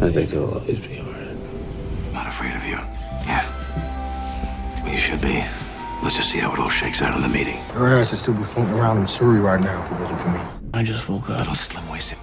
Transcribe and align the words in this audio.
I 0.00 0.10
think 0.10 0.32
it'll 0.32 0.58
always 0.58 0.78
be 0.78 1.00
alright. 1.00 1.36
Not 2.12 2.26
afraid 2.26 2.54
of 2.54 2.64
you. 2.66 2.78
Yeah. 3.24 3.44
Well, 4.82 4.92
you 4.92 4.98
should 4.98 5.20
be. 5.20 5.44
Let's 6.02 6.16
just 6.16 6.30
see 6.30 6.38
how 6.38 6.52
it 6.52 6.58
all 6.58 6.68
shakes 6.68 7.00
out 7.00 7.16
in 7.16 7.22
the 7.22 7.28
meeting. 7.28 7.56
Her 7.72 7.88
ass 7.98 8.12
is 8.12 8.20
still 8.20 8.34
be 8.34 8.44
floating 8.44 8.74
around 8.74 8.98
in 8.98 9.02
Missouri 9.02 9.40
right 9.40 9.60
now 9.60 9.82
if 9.82 9.90
it 9.90 9.98
wasn't 9.98 10.20
for 10.20 10.28
me. 10.30 10.40
I 10.74 10.82
just 10.82 11.08
woke 11.08 11.30
up. 11.30 11.38
Little 11.38 11.54
slim 11.54 11.88
waisted. 11.88 12.18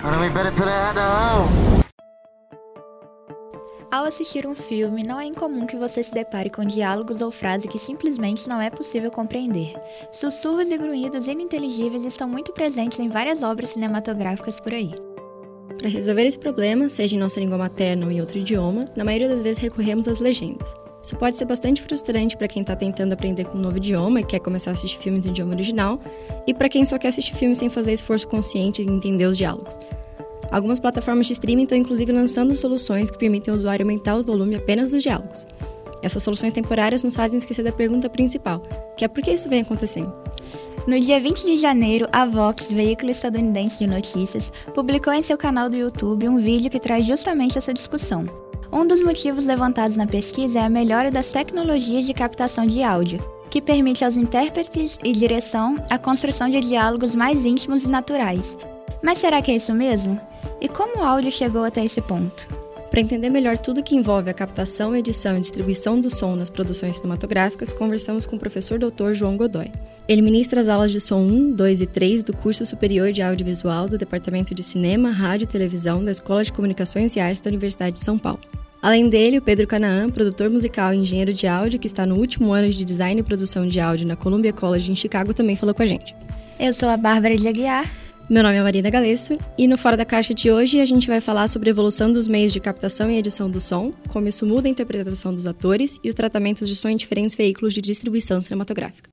Ao 3.91 4.05
assistir 4.05 4.47
um 4.47 4.55
filme, 4.55 5.03
não 5.03 5.19
é 5.19 5.25
incomum 5.25 5.65
que 5.65 5.75
você 5.75 6.03
se 6.03 6.13
depare 6.13 6.49
com 6.49 6.63
diálogos 6.65 7.21
ou 7.21 7.31
frases 7.31 7.67
que 7.67 7.79
simplesmente 7.79 8.47
não 8.47 8.61
é 8.61 8.69
possível 8.69 9.11
compreender. 9.11 9.73
Sussurros 10.11 10.71
e 10.71 10.77
grunhidos 10.77 11.27
ininteligíveis 11.27 12.03
estão 12.03 12.27
muito 12.27 12.53
presentes 12.53 12.99
em 12.99 13.09
várias 13.09 13.43
obras 13.43 13.69
cinematográficas 13.69 14.59
por 14.59 14.73
aí. 14.73 14.91
Para 15.77 15.89
resolver 15.89 16.23
esse 16.23 16.39
problema, 16.39 16.89
seja 16.89 17.15
em 17.15 17.19
nossa 17.19 17.39
língua 17.39 17.57
materna 17.57 18.05
ou 18.05 18.11
em 18.11 18.21
outro 18.21 18.37
idioma, 18.37 18.85
na 18.95 19.03
maioria 19.03 19.27
das 19.27 19.41
vezes 19.41 19.61
recorremos 19.61 20.07
às 20.07 20.19
legendas. 20.19 20.73
Isso 21.03 21.17
pode 21.17 21.35
ser 21.35 21.43
bastante 21.45 21.81
frustrante 21.81 22.37
para 22.37 22.47
quem 22.47 22.61
está 22.61 22.75
tentando 22.75 23.11
aprender 23.11 23.43
com 23.43 23.57
um 23.57 23.61
novo 23.61 23.75
idioma 23.75 24.21
e 24.21 24.23
quer 24.23 24.39
começar 24.39 24.71
a 24.71 24.73
assistir 24.73 24.97
filmes 24.99 25.25
no 25.25 25.31
idioma 25.31 25.53
original, 25.53 25.99
e 26.47 26.53
para 26.53 26.69
quem 26.69 26.85
só 26.85 26.97
quer 26.97 27.09
assistir 27.09 27.35
filmes 27.35 27.57
sem 27.57 27.69
fazer 27.69 27.91
esforço 27.91 28.27
consciente 28.27 28.81
em 28.81 28.95
entender 28.95 29.25
os 29.25 29.37
diálogos. 29.37 29.77
Algumas 30.49 30.79
plataformas 30.79 31.27
de 31.27 31.33
streaming 31.33 31.63
estão 31.63 31.77
inclusive 31.77 32.11
lançando 32.11 32.55
soluções 32.55 33.11
que 33.11 33.17
permitem 33.17 33.51
ao 33.51 33.55
usuário 33.55 33.83
aumentar 33.83 34.15
o 34.15 34.23
volume 34.23 34.55
apenas 34.55 34.91
dos 34.91 35.03
diálogos. 35.03 35.45
Essas 36.01 36.21
soluções 36.23 36.53
temporárias 36.53 37.03
nos 37.03 37.15
fazem 37.15 37.37
esquecer 37.37 37.63
da 37.63 37.71
pergunta 37.71 38.09
principal, 38.09 38.61
que 38.95 39.03
é 39.03 39.07
por 39.07 39.21
que 39.23 39.31
isso 39.31 39.49
vem 39.49 39.61
acontecendo? 39.61 40.13
No 40.85 40.99
dia 40.99 41.17
20 41.17 41.45
de 41.45 41.57
janeiro, 41.57 42.09
a 42.11 42.25
Vox, 42.25 42.69
veículo 42.69 43.09
estadunidense 43.09 43.79
de 43.79 43.87
notícias, 43.87 44.51
publicou 44.73 45.13
em 45.13 45.21
seu 45.21 45.37
canal 45.37 45.69
do 45.69 45.77
YouTube 45.77 46.27
um 46.27 46.39
vídeo 46.39 46.69
que 46.69 46.79
traz 46.79 47.05
justamente 47.05 47.57
essa 47.57 47.73
discussão. 47.73 48.25
Um 48.69 48.85
dos 48.85 49.01
motivos 49.01 49.45
levantados 49.45 49.95
na 49.95 50.05
pesquisa 50.05 50.59
é 50.59 50.63
a 50.63 50.69
melhora 50.69 51.09
das 51.09 51.31
tecnologias 51.31 52.05
de 52.05 52.13
captação 52.13 52.65
de 52.65 52.83
áudio, 52.83 53.25
que 53.49 53.61
permite 53.61 54.03
aos 54.03 54.17
intérpretes 54.17 54.99
e 55.01 55.13
direção 55.13 55.77
a 55.89 55.97
construção 55.97 56.49
de 56.49 56.59
diálogos 56.59 57.15
mais 57.15 57.45
íntimos 57.45 57.85
e 57.85 57.89
naturais. 57.89 58.57
Mas 59.01 59.19
será 59.19 59.41
que 59.41 59.51
é 59.51 59.55
isso 59.55 59.73
mesmo? 59.73 60.19
E 60.59 60.67
como 60.67 60.99
o 60.99 61.05
áudio 61.05 61.31
chegou 61.31 61.63
até 61.63 61.85
esse 61.85 62.01
ponto? 62.01 62.62
Para 62.93 63.01
entender 63.01 63.31
melhor 63.31 63.57
tudo 63.57 63.81
que 63.81 63.95
envolve 63.95 64.29
a 64.29 64.33
captação, 64.35 64.95
edição 64.95 65.35
e 65.35 65.39
distribuição 65.39 65.99
do 65.99 66.11
som 66.11 66.35
nas 66.35 66.47
produções 66.47 66.97
cinematográficas, 66.97 67.73
conversamos 67.73 68.23
com 68.23 68.35
o 68.35 68.39
professor 68.39 68.77
Dr. 68.77 69.13
João 69.13 69.35
Godoy. 69.35 69.71
Ele 70.07 70.21
ministra 70.21 70.61
as 70.61 70.69
aulas 70.69 70.91
de 70.91 71.01
som 71.01 71.17
1, 71.17 71.53
2 71.53 71.81
e 71.81 71.87
3 71.87 72.23
do 72.23 72.37
curso 72.37 72.63
superior 72.67 73.11
de 73.11 73.23
audiovisual 73.23 73.89
do 73.89 73.97
Departamento 73.97 74.53
de 74.53 74.61
Cinema, 74.61 75.09
Rádio 75.09 75.45
e 75.45 75.47
Televisão 75.47 76.03
da 76.03 76.11
Escola 76.11 76.43
de 76.43 76.53
Comunicações 76.53 77.15
e 77.15 77.19
Artes 77.19 77.41
da 77.41 77.49
Universidade 77.49 77.97
de 77.97 78.05
São 78.05 78.19
Paulo. 78.19 78.41
Além 78.79 79.09
dele, 79.09 79.39
o 79.39 79.41
Pedro 79.41 79.65
Canaã, 79.65 80.07
produtor 80.07 80.51
musical 80.51 80.93
e 80.93 80.97
engenheiro 80.97 81.33
de 81.33 81.47
áudio, 81.47 81.79
que 81.79 81.87
está 81.87 82.05
no 82.05 82.17
último 82.17 82.53
ano 82.53 82.69
de 82.69 82.85
design 82.85 83.19
e 83.19 83.23
produção 83.23 83.67
de 83.67 83.79
áudio 83.79 84.07
na 84.07 84.15
Columbia 84.15 84.53
College 84.53 84.91
em 84.91 84.95
Chicago, 84.95 85.33
também 85.33 85.55
falou 85.55 85.73
com 85.73 85.81
a 85.81 85.87
gente. 85.87 86.15
Eu 86.59 86.71
sou 86.71 86.89
a 86.89 86.95
Bárbara 86.95 87.35
de 87.35 87.47
Aguiar. 87.47 88.02
Meu 88.33 88.41
nome 88.41 88.55
é 88.57 88.63
Marina 88.63 88.89
Galesso 88.89 89.37
e 89.55 89.67
no 89.67 89.77
Fora 89.77 89.95
da 89.95 90.03
Caixa 90.03 90.33
de 90.33 90.49
hoje 90.49 90.81
a 90.81 90.85
gente 90.85 91.05
vai 91.05 91.21
falar 91.21 91.47
sobre 91.47 91.69
a 91.69 91.71
evolução 91.71 92.11
dos 92.11 92.27
meios 92.27 92.51
de 92.51 92.59
captação 92.59 93.11
e 93.11 93.15
edição 93.19 93.47
do 93.47 93.61
som, 93.61 93.91
como 94.07 94.27
isso 94.27 94.43
muda 94.43 94.67
a 94.67 94.71
interpretação 94.71 95.31
dos 95.31 95.45
atores 95.45 95.99
e 96.03 96.09
os 96.09 96.15
tratamentos 96.15 96.67
de 96.67 96.75
som 96.75 96.89
em 96.89 96.97
diferentes 96.97 97.35
veículos 97.35 97.75
de 97.75 97.79
distribuição 97.79 98.41
cinematográfica. 98.41 99.07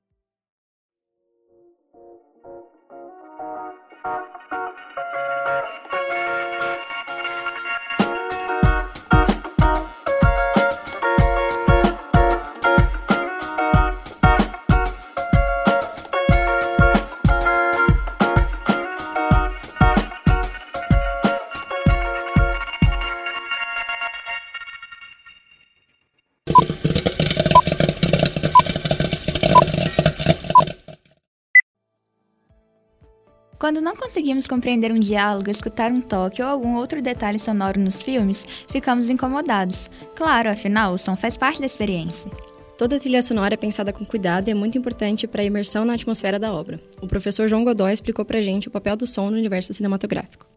Quando 33.61 33.79
não 33.79 33.95
conseguimos 33.95 34.47
compreender 34.47 34.91
um 34.91 34.99
diálogo, 34.99 35.47
escutar 35.47 35.91
um 35.91 36.01
toque 36.01 36.41
ou 36.41 36.47
algum 36.47 36.73
outro 36.77 36.99
detalhe 36.99 37.37
sonoro 37.37 37.79
nos 37.79 38.01
filmes, 38.01 38.47
ficamos 38.67 39.07
incomodados. 39.07 39.87
Claro, 40.15 40.49
afinal, 40.49 40.95
o 40.95 40.97
som 40.97 41.15
faz 41.15 41.37
parte 41.37 41.59
da 41.59 41.67
experiência. 41.67 42.31
Toda 42.75 42.95
a 42.95 42.99
trilha 42.99 43.21
sonora 43.21 43.53
é 43.53 43.57
pensada 43.57 43.93
com 43.93 44.03
cuidado 44.03 44.47
e 44.47 44.51
é 44.51 44.55
muito 44.55 44.79
importante 44.79 45.27
para 45.27 45.43
a 45.43 45.45
imersão 45.45 45.85
na 45.85 45.93
atmosfera 45.93 46.39
da 46.39 46.51
obra. 46.51 46.81
O 47.03 47.07
professor 47.07 47.47
João 47.47 47.63
Godoy 47.63 47.93
explicou 47.93 48.25
pra 48.25 48.41
gente 48.41 48.67
o 48.67 48.71
papel 48.71 48.95
do 48.95 49.05
som 49.05 49.29
no 49.29 49.37
universo 49.37 49.71
cinematográfico. 49.75 50.47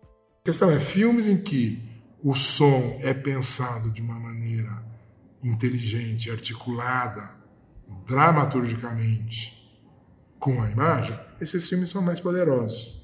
A 0.41 0.45
questão 0.47 0.71
é 0.71 0.81
filmes 0.81 1.27
em 1.27 1.37
que 1.37 1.79
o 2.23 2.35
som 2.35 2.99
é 3.03 3.13
pensado 3.13 3.91
de 3.91 4.01
uma 4.01 4.19
maneira 4.19 4.83
inteligente, 5.43 6.31
articulada, 6.31 7.33
dramaturgicamente 8.07 9.53
com 10.39 10.63
a 10.63 10.71
imagem, 10.71 11.19
esses 11.45 11.69
filmes 11.69 11.91
são 11.91 12.03
mais 12.03 12.21
poderosos. 12.21 13.01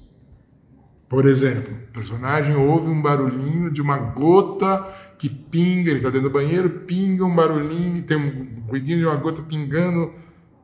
Por 1.07 1.25
exemplo, 1.25 1.73
o 1.73 1.93
personagem 1.93 2.55
ouve 2.55 2.87
um 2.87 3.01
barulhinho 3.01 3.69
de 3.69 3.81
uma 3.81 3.97
gota 3.97 4.87
que 5.17 5.27
pinga, 5.29 5.89
ele 5.89 5.99
está 5.99 6.09
dentro 6.09 6.29
do 6.29 6.33
banheiro, 6.33 6.69
pinga 6.69 7.25
um 7.25 7.35
barulhinho, 7.35 8.01
tem 8.03 8.17
um 8.17 8.63
ruidinho 8.67 8.99
de 8.99 9.05
uma 9.05 9.17
gota 9.17 9.41
pingando 9.41 10.13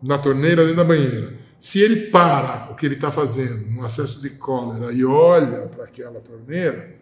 na 0.02 0.18
torneira 0.18 0.64
dentro 0.64 0.78
da 0.78 0.84
banheira. 0.84 1.38
Se 1.60 1.80
ele 1.80 2.08
para 2.08 2.70
o 2.72 2.76
que 2.76 2.86
ele 2.86 2.96
está 2.96 3.12
fazendo, 3.12 3.70
num 3.70 3.84
acesso 3.84 4.22
de 4.22 4.30
cólera, 4.32 4.94
e 4.94 5.04
olha 5.04 5.68
para 5.68 5.84
aquela 5.84 6.20
torneira, 6.22 6.96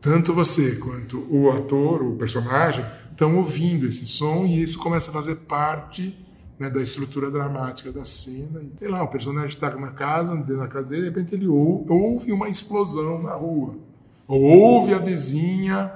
tanto 0.00 0.34
você 0.34 0.76
quanto 0.76 1.26
o 1.30 1.50
ator, 1.50 2.02
o 2.02 2.16
personagem, 2.16 2.84
estão 3.10 3.36
ouvindo 3.36 3.86
esse 3.86 4.06
som 4.06 4.44
e 4.46 4.62
isso 4.62 4.78
começa 4.78 5.10
a 5.10 5.12
fazer 5.12 5.36
parte 5.36 6.16
né, 6.58 6.68
da 6.68 6.80
estrutura 6.82 7.30
dramática 7.30 7.92
da 7.92 8.04
cena. 8.04 8.60
E, 8.62 8.72
sei 8.78 8.88
lá, 8.88 9.02
o 9.02 9.08
personagem 9.08 9.48
está 9.48 9.74
na 9.76 9.92
casa, 9.92 10.34
dentro 10.34 10.58
da 10.58 10.68
casa 10.68 10.86
dele, 10.86 11.02
de 11.02 11.08
repente 11.08 11.34
ele 11.34 11.46
ouve 11.46 12.32
uma 12.32 12.48
explosão 12.48 13.22
na 13.22 13.34
rua. 13.34 13.76
Ou 14.26 14.42
ouve 14.42 14.92
a 14.92 14.98
vizinha 14.98 15.92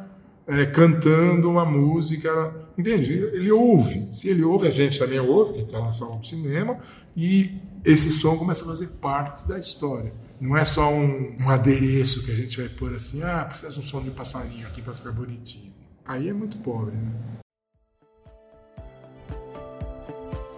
é, 0.46 0.64
cantando 0.66 1.50
uma 1.50 1.64
música. 1.64 2.54
Entende? 2.78 3.12
Ele 3.12 3.50
ouve. 3.50 4.12
Se 4.12 4.28
ele 4.28 4.42
ouve, 4.42 4.66
a 4.68 4.70
gente 4.70 4.98
também 4.98 5.20
ouve, 5.20 5.54
que 5.54 5.60
está 5.60 5.80
na 5.80 5.92
sala 5.92 6.16
do 6.16 6.26
cinema, 6.26 6.78
e 7.16 7.60
esse 7.84 8.10
som 8.10 8.36
começa 8.38 8.64
a 8.64 8.68
fazer 8.68 8.86
parte 9.00 9.46
da 9.46 9.58
história. 9.58 10.14
Não 10.40 10.56
é 10.56 10.64
só 10.64 10.88
um, 10.88 11.36
um 11.38 11.50
adereço 11.50 12.24
que 12.24 12.32
a 12.32 12.34
gente 12.34 12.58
vai 12.58 12.68
pôr 12.68 12.94
assim, 12.94 13.22
ah, 13.22 13.44
precisa 13.44 13.70
de 13.70 13.78
um 13.78 13.82
som 13.82 14.02
de 14.02 14.10
passarinho 14.10 14.66
aqui 14.66 14.80
para 14.80 14.94
ficar 14.94 15.12
bonitinho. 15.12 15.72
Aí 16.04 16.28
é 16.28 16.32
muito 16.32 16.58
pobre, 16.58 16.96
né? 16.96 17.12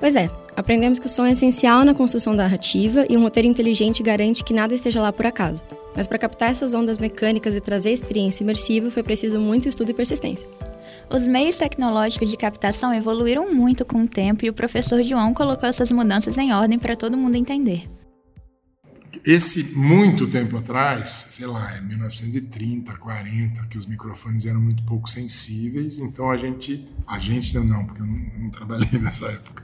Pois 0.05 0.17
é, 0.17 0.29
aprendemos 0.55 0.99
que 0.99 1.07
o 1.07 1.09
som 1.09 1.25
é 1.25 1.33
essencial 1.33 1.83
na 1.83 1.95
construção 1.95 2.37
da 2.37 2.43
narrativa 2.43 3.07
e 3.09 3.17
um 3.17 3.23
roteiro 3.23 3.49
inteligente 3.49 4.03
garante 4.03 4.45
que 4.45 4.53
nada 4.53 4.75
esteja 4.75 5.01
lá 5.01 5.11
por 5.11 5.25
acaso. 5.25 5.65
Mas 5.97 6.07
para 6.07 6.19
captar 6.19 6.51
essas 6.51 6.75
ondas 6.75 6.99
mecânicas 6.99 7.57
e 7.57 7.61
trazer 7.63 7.91
experiência 7.91 8.45
imersiva 8.45 8.91
foi 8.91 9.03
preciso 9.03 9.41
muito 9.41 9.67
estudo 9.67 9.93
e 9.93 9.95
persistência. 9.95 10.47
Os 11.09 11.27
meios 11.27 11.57
tecnológicos 11.57 12.29
de 12.29 12.37
captação 12.37 12.93
evoluíram 12.93 13.51
muito 13.51 13.83
com 13.83 14.03
o 14.03 14.07
tempo 14.07 14.45
e 14.45 14.51
o 14.51 14.53
professor 14.53 15.03
João 15.03 15.33
colocou 15.33 15.67
essas 15.67 15.91
mudanças 15.91 16.37
em 16.37 16.53
ordem 16.53 16.79
para 16.79 16.95
todo 16.95 17.17
mundo 17.17 17.37
entender. 17.37 17.89
Esse 19.25 19.65
muito 19.75 20.27
tempo 20.29 20.59
atrás, 20.59 21.27
sei 21.31 21.47
lá, 21.47 21.75
é 21.75 21.81
1930, 21.81 22.95
40, 22.95 23.67
que 23.69 23.79
os 23.79 23.87
microfones 23.87 24.45
eram 24.45 24.61
muito 24.61 24.83
pouco 24.83 25.09
sensíveis, 25.09 25.99
então 25.99 26.31
a 26.31 26.37
gente, 26.37 26.87
a 27.07 27.19
gente 27.19 27.59
não, 27.59 27.87
porque 27.87 28.03
eu 28.03 28.07
não, 28.07 28.19
não 28.39 28.51
trabalhei 28.51 28.87
nessa 29.01 29.27
época. 29.29 29.63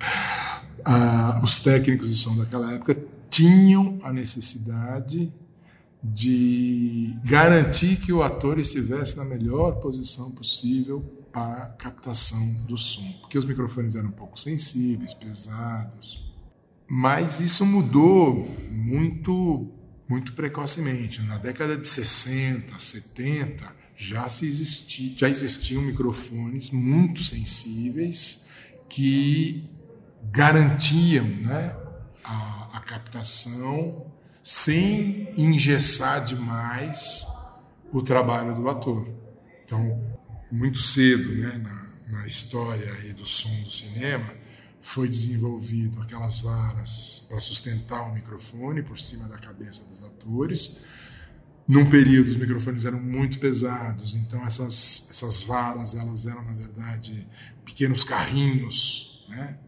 Ah, 0.82 1.40
os 1.44 1.60
técnicos 1.60 2.08
de 2.08 2.16
som 2.16 2.34
daquela 2.38 2.72
época 2.72 2.96
tinham 3.28 3.98
a 4.02 4.10
necessidade 4.10 5.30
de 6.02 7.14
garantir 7.22 7.96
que 7.96 8.14
o 8.14 8.22
ator 8.22 8.58
estivesse 8.58 9.18
na 9.18 9.26
melhor 9.26 9.72
posição 9.72 10.30
possível 10.30 11.02
para 11.30 11.64
a 11.64 11.68
captação 11.68 12.64
do 12.66 12.78
som, 12.78 13.06
porque 13.20 13.36
os 13.36 13.44
microfones 13.44 13.94
eram 13.94 14.08
um 14.08 14.12
pouco 14.12 14.40
sensíveis, 14.40 15.12
pesados. 15.12 16.29
Mas 16.92 17.38
isso 17.38 17.64
mudou 17.64 18.52
muito 18.68 19.70
muito 20.08 20.32
precocemente. 20.32 21.22
Na 21.22 21.38
década 21.38 21.76
de 21.76 21.86
60, 21.86 22.80
70, 22.80 23.72
já, 23.96 24.28
se 24.28 24.44
existi, 24.44 25.14
já 25.16 25.28
existiam 25.28 25.80
microfones 25.80 26.70
muito 26.70 27.22
sensíveis 27.22 28.50
que 28.88 29.70
garantiam 30.32 31.24
né, 31.24 31.76
a, 32.24 32.70
a 32.72 32.80
captação 32.80 34.10
sem 34.42 35.32
engessar 35.36 36.24
demais 36.24 37.24
o 37.92 38.02
trabalho 38.02 38.52
do 38.52 38.68
ator. 38.68 39.08
Então, 39.64 40.18
muito 40.50 40.80
cedo 40.80 41.36
né, 41.36 41.62
na, 41.62 42.18
na 42.18 42.26
história 42.26 42.92
do 43.14 43.24
som 43.24 43.62
do 43.62 43.70
cinema, 43.70 44.39
foi 44.80 45.08
desenvolvido 45.08 46.00
aquelas 46.00 46.40
varas 46.40 47.26
para 47.28 47.38
sustentar 47.38 48.02
o 48.08 48.14
microfone 48.14 48.82
por 48.82 48.98
cima 48.98 49.28
da 49.28 49.36
cabeça 49.36 49.84
dos 49.84 50.02
atores. 50.02 50.84
Num 51.68 51.88
período 51.88 52.30
os 52.30 52.36
microfones 52.36 52.84
eram 52.84 52.98
muito 52.98 53.38
pesados, 53.38 54.16
então 54.16 54.44
essas 54.44 55.08
essas 55.10 55.42
varas 55.42 55.94
elas 55.94 56.26
eram 56.26 56.42
na 56.42 56.52
verdade 56.52 57.28
pequenos 57.64 58.02
carrinhos, 58.02 59.26
né, 59.28 59.58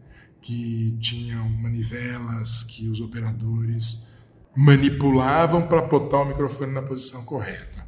que 0.41 0.97
tinham 0.99 1.47
manivelas 1.47 2.63
que 2.63 2.89
os 2.89 2.99
operadores 2.99 4.11
manipulavam 4.55 5.67
para 5.67 5.81
botar 5.81 6.21
o 6.21 6.25
microfone 6.25 6.73
na 6.73 6.81
posição 6.81 7.23
correta. 7.23 7.87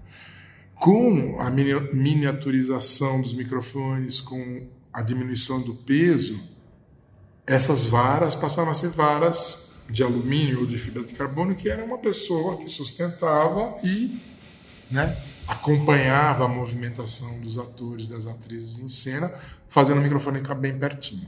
Com 0.76 1.40
a 1.42 1.50
miniaturização 1.50 3.22
dos 3.22 3.34
microfones, 3.34 4.22
com 4.22 4.68
a 4.94 5.02
diminuição 5.02 5.62
do 5.62 5.74
peso, 5.74 6.40
essas 7.48 7.86
varas 7.86 8.36
passaram 8.36 8.72
a 8.72 8.74
ser 8.74 8.90
varas 8.90 9.74
de 9.90 10.04
alumínio 10.04 10.62
ou 10.62 10.66
de 10.66 10.78
fibra 10.78 11.04
de 11.04 11.14
carbono, 11.14 11.54
que 11.56 11.70
era 11.70 11.84
uma 11.84 11.98
pessoa 11.98 12.58
que 12.58 12.68
sustentava 12.68 13.76
e 13.84 14.20
né, 14.90 15.16
acompanhava 15.48 16.46
a 16.46 16.48
movimentação 16.48 17.40
dos 17.42 17.58
atores, 17.58 18.08
das 18.08 18.26
atrizes 18.26 18.80
em 18.80 18.90
cena, 18.90 19.32
fazendo 19.68 20.00
o 20.00 20.02
microfone 20.02 20.40
ficar 20.40 20.56
bem 20.56 20.78
pertinho. 20.78 21.28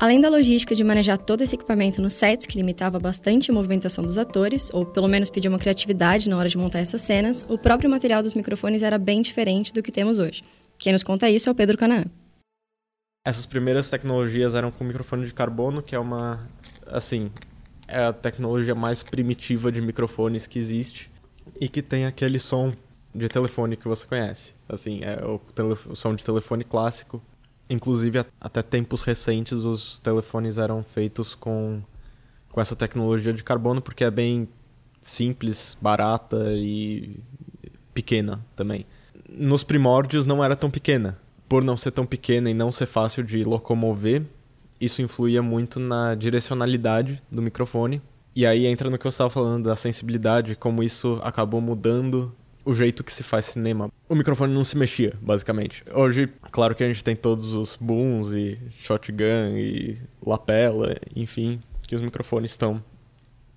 Além 0.00 0.20
da 0.20 0.28
logística 0.28 0.74
de 0.74 0.84
manejar 0.84 1.16
todo 1.16 1.40
esse 1.40 1.54
equipamento 1.54 2.02
nos 2.02 2.14
sets, 2.14 2.46
que 2.46 2.56
limitava 2.56 2.98
bastante 2.98 3.50
a 3.50 3.54
movimentação 3.54 4.04
dos 4.04 4.18
atores, 4.18 4.68
ou 4.72 4.84
pelo 4.84 5.08
menos 5.08 5.30
pedia 5.30 5.48
uma 5.48 5.58
criatividade 5.58 6.28
na 6.28 6.36
hora 6.36 6.48
de 6.48 6.58
montar 6.58 6.80
essas 6.80 7.00
cenas, 7.02 7.44
o 7.48 7.56
próprio 7.56 7.88
material 7.88 8.22
dos 8.22 8.34
microfones 8.34 8.82
era 8.82 8.98
bem 8.98 9.22
diferente 9.22 9.72
do 9.72 9.82
que 9.82 9.92
temos 9.92 10.18
hoje. 10.18 10.42
Quem 10.78 10.92
nos 10.92 11.02
conta 11.02 11.30
isso 11.30 11.48
é 11.48 11.52
o 11.52 11.54
Pedro 11.54 11.78
Canaã. 11.78 12.04
Essas 13.26 13.46
primeiras 13.46 13.88
tecnologias 13.88 14.54
eram 14.54 14.70
com 14.70 14.84
microfone 14.84 15.24
de 15.24 15.32
carbono, 15.32 15.82
que 15.82 15.94
é 15.94 15.98
uma. 15.98 16.46
Assim. 16.86 17.30
É 17.88 18.04
a 18.04 18.12
tecnologia 18.12 18.74
mais 18.74 19.02
primitiva 19.02 19.72
de 19.72 19.80
microfones 19.80 20.46
que 20.46 20.58
existe. 20.58 21.10
E 21.58 21.68
que 21.68 21.80
tem 21.80 22.04
aquele 22.04 22.38
som 22.38 22.72
de 23.14 23.28
telefone 23.28 23.76
que 23.76 23.88
você 23.88 24.06
conhece. 24.06 24.54
Assim, 24.68 25.00
é 25.02 25.24
o, 25.24 25.40
o 25.90 25.96
som 25.96 26.14
de 26.14 26.22
telefone 26.22 26.64
clássico. 26.64 27.22
Inclusive, 27.68 28.26
até 28.38 28.62
tempos 28.62 29.00
recentes, 29.00 29.64
os 29.64 29.98
telefones 30.00 30.58
eram 30.58 30.82
feitos 30.82 31.34
com, 31.34 31.82
com 32.50 32.60
essa 32.60 32.76
tecnologia 32.76 33.32
de 33.32 33.42
carbono, 33.42 33.80
porque 33.80 34.04
é 34.04 34.10
bem 34.10 34.46
simples, 35.00 35.78
barata 35.80 36.52
e 36.52 37.18
pequena 37.94 38.44
também. 38.54 38.86
Nos 39.28 39.64
primórdios 39.64 40.26
não 40.26 40.44
era 40.44 40.54
tão 40.54 40.70
pequena 40.70 41.18
por 41.48 41.62
não 41.62 41.76
ser 41.76 41.90
tão 41.90 42.06
pequena 42.06 42.50
e 42.50 42.54
não 42.54 42.72
ser 42.72 42.86
fácil 42.86 43.22
de 43.22 43.44
locomover, 43.44 44.22
isso 44.80 45.02
influía 45.02 45.42
muito 45.42 45.78
na 45.78 46.14
direcionalidade 46.14 47.22
do 47.30 47.42
microfone. 47.42 48.02
E 48.34 48.44
aí 48.44 48.66
entra 48.66 48.90
no 48.90 48.98
que 48.98 49.06
eu 49.06 49.10
estava 49.10 49.30
falando 49.30 49.64
da 49.64 49.76
sensibilidade, 49.76 50.56
como 50.56 50.82
isso 50.82 51.20
acabou 51.22 51.60
mudando 51.60 52.34
o 52.64 52.74
jeito 52.74 53.04
que 53.04 53.12
se 53.12 53.22
faz 53.22 53.44
cinema. 53.44 53.90
O 54.08 54.14
microfone 54.14 54.52
não 54.52 54.64
se 54.64 54.76
mexia, 54.76 55.14
basicamente. 55.20 55.84
Hoje, 55.92 56.28
claro 56.50 56.74
que 56.74 56.82
a 56.82 56.86
gente 56.86 57.04
tem 57.04 57.14
todos 57.14 57.52
os 57.52 57.76
booms 57.76 58.32
e 58.32 58.58
shotgun 58.80 59.56
e 59.56 59.98
lapela, 60.24 60.96
enfim, 61.14 61.60
que 61.82 61.94
os 61.94 62.00
microfones 62.00 62.52
estão. 62.52 62.82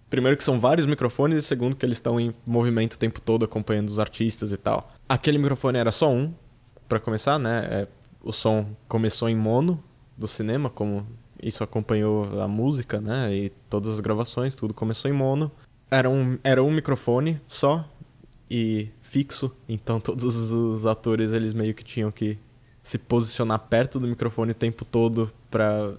Primeiro 0.10 0.38
que 0.38 0.44
são 0.44 0.60
vários 0.60 0.86
microfones 0.86 1.38
e 1.38 1.42
segundo 1.42 1.76
que 1.76 1.86
eles 1.86 1.98
estão 1.98 2.20
em 2.20 2.34
movimento 2.46 2.94
o 2.94 2.98
tempo 2.98 3.20
todo 3.20 3.44
acompanhando 3.44 3.90
os 3.90 4.00
artistas 4.00 4.52
e 4.52 4.58
tal. 4.58 4.92
Aquele 5.08 5.38
microfone 5.38 5.78
era 5.78 5.92
só 5.92 6.12
um, 6.12 6.34
para 6.88 7.00
começar, 7.00 7.38
né? 7.38 7.68
É, 7.70 7.88
o 8.24 8.32
som 8.32 8.68
começou 8.88 9.30
em 9.30 9.36
mono 9.36 9.84
do 10.18 10.28
cinema, 10.28 10.70
como 10.70 11.06
isso 11.42 11.64
acompanhou 11.64 12.42
a 12.42 12.48
música, 12.48 13.00
né? 13.00 13.34
E 13.34 13.50
todas 13.70 13.94
as 13.94 14.00
gravações, 14.00 14.56
tudo 14.56 14.74
começou 14.74 15.10
em 15.10 15.14
mono. 15.14 15.52
Era 15.90 16.10
um, 16.10 16.38
era 16.44 16.64
um 16.64 16.72
microfone 16.72 17.40
só 17.48 17.88
e 18.50 18.90
fixo, 19.02 19.52
então 19.68 20.00
todos 20.00 20.24
os 20.52 20.86
atores 20.86 21.32
eles 21.34 21.54
meio 21.54 21.74
que 21.74 21.84
tinham 21.84 22.12
que 22.12 22.38
se 22.82 22.98
posicionar 22.98 23.60
perto 23.60 24.00
do 24.00 24.08
microfone 24.08 24.52
o 24.52 24.56
tempo 24.56 24.86
todo 24.86 25.32
para 25.52 25.94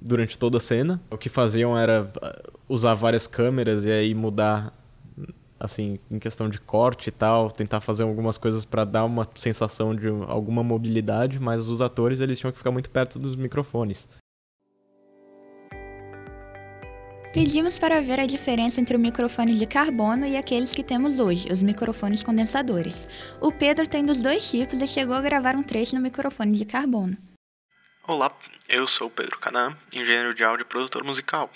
durante 0.00 0.36
toda 0.36 0.58
a 0.58 0.60
cena. 0.60 1.00
O 1.10 1.16
que 1.16 1.28
faziam 1.28 1.78
era 1.78 2.02
uh, 2.02 2.52
usar 2.68 2.94
várias 2.94 3.26
câmeras 3.26 3.84
e 3.84 3.90
aí 3.90 4.14
mudar 4.14 4.76
assim, 5.62 6.00
em 6.10 6.18
questão 6.18 6.48
de 6.48 6.60
corte 6.60 7.08
e 7.08 7.12
tal, 7.12 7.50
tentar 7.50 7.80
fazer 7.80 8.02
algumas 8.02 8.36
coisas 8.36 8.64
para 8.64 8.84
dar 8.84 9.04
uma 9.04 9.28
sensação 9.36 9.94
de 9.94 10.08
alguma 10.26 10.62
mobilidade, 10.64 11.38
mas 11.38 11.68
os 11.68 11.80
atores 11.80 12.18
eles 12.18 12.38
tinham 12.38 12.50
que 12.50 12.58
ficar 12.58 12.72
muito 12.72 12.90
perto 12.90 13.16
dos 13.18 13.36
microfones. 13.36 14.08
Pedimos 17.32 17.78
para 17.78 18.02
ver 18.02 18.20
a 18.20 18.26
diferença 18.26 18.78
entre 18.78 18.94
o 18.94 19.00
microfone 19.00 19.54
de 19.54 19.66
carbono 19.66 20.26
e 20.26 20.36
aqueles 20.36 20.74
que 20.74 20.82
temos 20.82 21.18
hoje, 21.18 21.50
os 21.50 21.62
microfones 21.62 22.22
condensadores. 22.22 23.08
O 23.40 23.50
Pedro 23.50 23.88
tem 23.88 24.04
dos 24.04 24.20
dois 24.20 24.50
tipos 24.50 24.82
e 24.82 24.86
chegou 24.86 25.14
a 25.14 25.20
gravar 25.22 25.54
um 25.56 25.62
trecho 25.62 25.94
no 25.94 26.02
microfone 26.02 26.58
de 26.58 26.66
carbono. 26.66 27.16
Olá, 28.06 28.36
eu 28.68 28.86
sou 28.86 29.08
Pedro 29.08 29.38
Canã, 29.38 29.74
engenheiro 29.94 30.34
de 30.34 30.44
áudio 30.44 30.64
e 30.64 30.68
produtor 30.68 31.04
musical. 31.04 31.48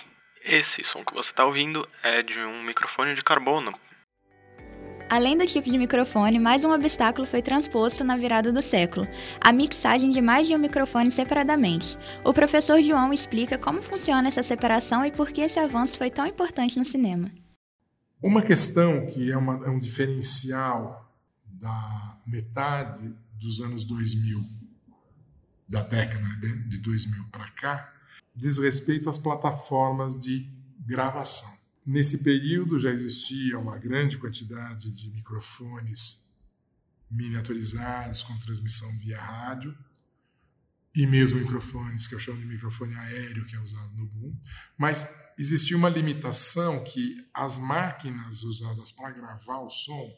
Esse 0.43 0.85
som 0.85 1.05
que 1.05 1.13
você 1.13 1.31
está 1.31 1.45
ouvindo 1.45 1.87
é 2.03 2.23
de 2.23 2.39
um 2.39 2.63
microfone 2.63 3.17
de 3.17 3.23
carbono, 3.23 3.75
Além 5.09 5.39
do 5.39 5.47
tipo 5.47 5.71
de 5.71 5.79
microfone, 5.79 6.37
mais 6.41 6.65
um 6.65 6.73
obstáculo 6.73 7.29
foi 7.29 7.41
transposto 7.41 8.03
na 8.03 8.17
virada 8.17 8.51
do 8.51 8.61
século: 8.61 9.07
a 9.41 9.53
mixagem 9.53 10.11
de 10.11 10.21
mais 10.21 10.49
de 10.49 10.55
um 10.55 10.59
microfone 10.59 11.13
separadamente. 11.13 11.97
O 12.25 12.35
professor 12.35 12.83
João 12.83 13.13
explica 13.13 13.57
como 13.57 13.81
funciona 13.81 14.27
essa 14.27 14.43
separação 14.43 15.05
e 15.05 15.13
por 15.13 15.31
que 15.31 15.43
esse 15.43 15.61
avanço 15.61 15.97
foi 15.97 16.11
tão 16.11 16.27
importante 16.27 16.77
no 16.77 16.85
cinema. 16.85 17.31
Uma 18.21 18.43
questão 18.43 19.07
que 19.07 19.31
é, 19.31 19.37
uma, 19.37 19.65
é 19.65 19.71
um 19.71 19.79
diferencial 19.79 21.15
da 21.45 22.19
metade 22.27 23.15
dos 23.35 23.61
anos 23.61 23.85
2000, 23.85 24.41
da 25.69 25.83
década 25.83 26.25
de 26.69 26.79
2000 26.79 27.27
para 27.31 27.49
cá, 27.51 27.93
diz 28.35 28.59
respeito 28.59 29.09
às 29.09 29.19
plataformas 29.19 30.19
de 30.19 30.51
gravação. 30.85 31.66
Nesse 31.87 32.19
período 32.19 32.81
já 32.81 32.91
existia 32.91 33.59
uma 33.59 33.79
grande 33.79 34.19
quantidade 34.19 34.91
de 34.91 35.09
microfones 35.11 36.37
miniaturizados 37.09 38.25
com 38.25 38.37
transmissão 38.39 38.91
via 38.99 39.21
rádio 39.21 39.77
e 40.95 41.07
mesmo 41.07 41.39
microfones 41.39 42.09
que 42.09 42.15
eu 42.15 42.19
chamo 42.19 42.41
de 42.41 42.47
microfone 42.47 42.95
aéreo 42.95 43.45
que 43.45 43.55
é 43.55 43.61
usado 43.61 43.95
no 43.97 44.07
boom, 44.07 44.37
mas 44.77 45.07
existia 45.39 45.77
uma 45.77 45.89
limitação 45.89 46.83
que 46.83 47.25
as 47.33 47.59
máquinas 47.59 48.43
usadas 48.43 48.91
para 48.91 49.13
gravar 49.13 49.61
o 49.61 49.71
som 49.71 50.11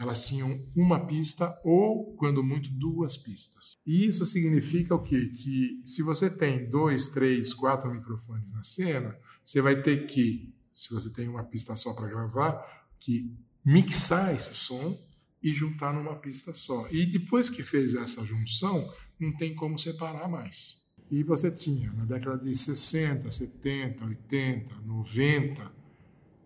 elas 0.00 0.26
tinham 0.26 0.66
uma 0.74 1.06
pista 1.06 1.54
ou, 1.62 2.16
quando 2.16 2.42
muito, 2.42 2.70
duas 2.70 3.18
pistas. 3.18 3.72
E 3.86 4.06
isso 4.06 4.24
significa 4.24 4.94
o 4.94 5.02
quê? 5.02 5.30
Que 5.36 5.82
se 5.84 6.02
você 6.02 6.30
tem 6.30 6.70
dois, 6.70 7.08
três, 7.08 7.52
quatro 7.52 7.90
microfones 7.90 8.50
na 8.50 8.62
cena, 8.62 9.14
você 9.44 9.60
vai 9.60 9.82
ter 9.82 10.06
que 10.06 10.54
se 10.80 10.90
você 10.94 11.10
tem 11.10 11.28
uma 11.28 11.44
pista 11.44 11.76
só 11.76 11.92
para 11.92 12.08
gravar, 12.08 12.88
que 12.98 13.30
mixar 13.62 14.34
esse 14.34 14.54
som 14.54 14.98
e 15.42 15.52
juntar 15.52 15.92
numa 15.92 16.16
pista 16.16 16.54
só. 16.54 16.88
E 16.90 17.04
depois 17.04 17.50
que 17.50 17.62
fez 17.62 17.92
essa 17.92 18.24
junção, 18.24 18.90
não 19.18 19.30
tem 19.36 19.54
como 19.54 19.78
separar 19.78 20.26
mais. 20.26 20.80
E 21.10 21.22
você 21.22 21.50
tinha, 21.50 21.92
na 21.92 22.06
década 22.06 22.38
de 22.38 22.54
60, 22.54 23.30
70, 23.30 24.06
80, 24.06 24.74
90, 24.76 25.70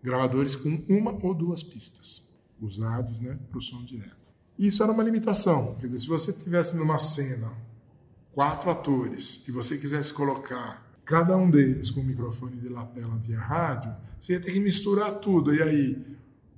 gravadores 0.02 0.56
com 0.56 0.84
uma 0.88 1.12
ou 1.24 1.32
duas 1.32 1.62
pistas, 1.62 2.40
usados 2.60 3.20
né, 3.20 3.38
para 3.48 3.58
o 3.58 3.62
som 3.62 3.84
direto. 3.84 4.16
Isso 4.58 4.82
era 4.82 4.90
uma 4.90 5.04
limitação. 5.04 5.76
Quer 5.76 5.86
dizer, 5.86 6.00
se 6.00 6.08
você 6.08 6.32
tivesse 6.32 6.76
numa 6.76 6.98
cena 6.98 7.56
quatro 8.32 8.68
atores 8.68 9.46
e 9.46 9.52
você 9.52 9.78
quisesse 9.78 10.12
colocar 10.12 10.83
cada 11.04 11.36
um 11.36 11.50
deles 11.50 11.90
com 11.90 12.02
microfone 12.02 12.56
de 12.56 12.68
lapela 12.68 13.16
via 13.16 13.38
rádio, 13.38 13.94
você 14.18 14.34
ia 14.34 14.40
ter 14.40 14.52
que 14.52 14.60
misturar 14.60 15.12
tudo. 15.14 15.54
E 15.54 15.62
aí, 15.62 16.02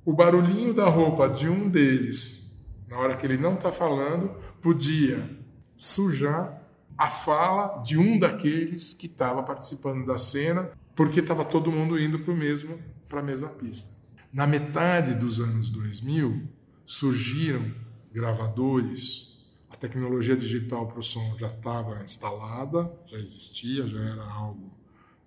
o 0.05 0.12
barulhinho 0.12 0.73
da 0.73 0.88
roupa 0.88 1.29
de 1.29 1.49
um 1.49 1.69
deles, 1.69 2.55
na 2.88 2.99
hora 2.99 3.17
que 3.17 3.26
ele 3.26 3.37
não 3.37 3.55
está 3.55 3.73
falando, 3.73 4.31
podia 4.62 5.29
sujar 5.76 6.62
a 6.97 7.11
fala 7.11 7.83
de 7.83 7.99
um 7.99 8.19
daqueles 8.19 8.95
que 8.95 9.07
estava 9.07 9.43
participando 9.43 10.07
da 10.07 10.17
cena, 10.17 10.71
porque 10.95 11.21
estava 11.21 11.45
todo 11.45 11.73
mundo 11.73 11.99
indo 11.99 12.21
para 12.21 12.35
mesmo 12.35 12.79
para 13.09 13.21
a 13.21 13.23
mesma 13.23 13.49
pista. 13.49 13.91
Na 14.33 14.47
metade 14.47 15.15
dos 15.15 15.41
anos 15.41 15.71
2000 15.71 16.43
surgiram 16.85 17.65
gravadores 18.12 19.36
a 19.76 19.78
tecnologia 19.78 20.35
digital 20.35 20.87
para 20.87 20.99
o 20.99 21.02
som 21.02 21.37
já 21.38 21.49
estava 21.49 22.02
instalada, 22.02 22.90
já 23.04 23.18
existia, 23.18 23.87
já 23.87 24.00
era 24.00 24.25
algo 24.25 24.73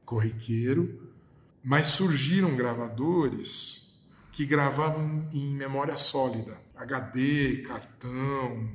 corriqueiro, 0.04 1.14
mas 1.64 1.88
surgiram 1.88 2.56
gravadores 2.56 4.04
que 4.32 4.48
gravavam 4.48 5.30
em 5.32 5.54
memória 5.54 5.96
sólida, 5.98 6.58
HD, 6.76 7.58
cartão, 7.58 8.70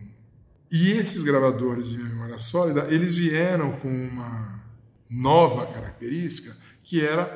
E 0.71 0.91
esses 0.93 1.23
gravadores 1.23 1.91
de 1.91 1.99
memória 1.99 2.39
sólida, 2.39 2.87
eles 2.93 3.15
vieram 3.15 3.79
com 3.79 3.89
uma 3.89 4.65
nova 5.09 5.67
característica 5.67 6.57
que 6.83 7.01
era 7.01 7.27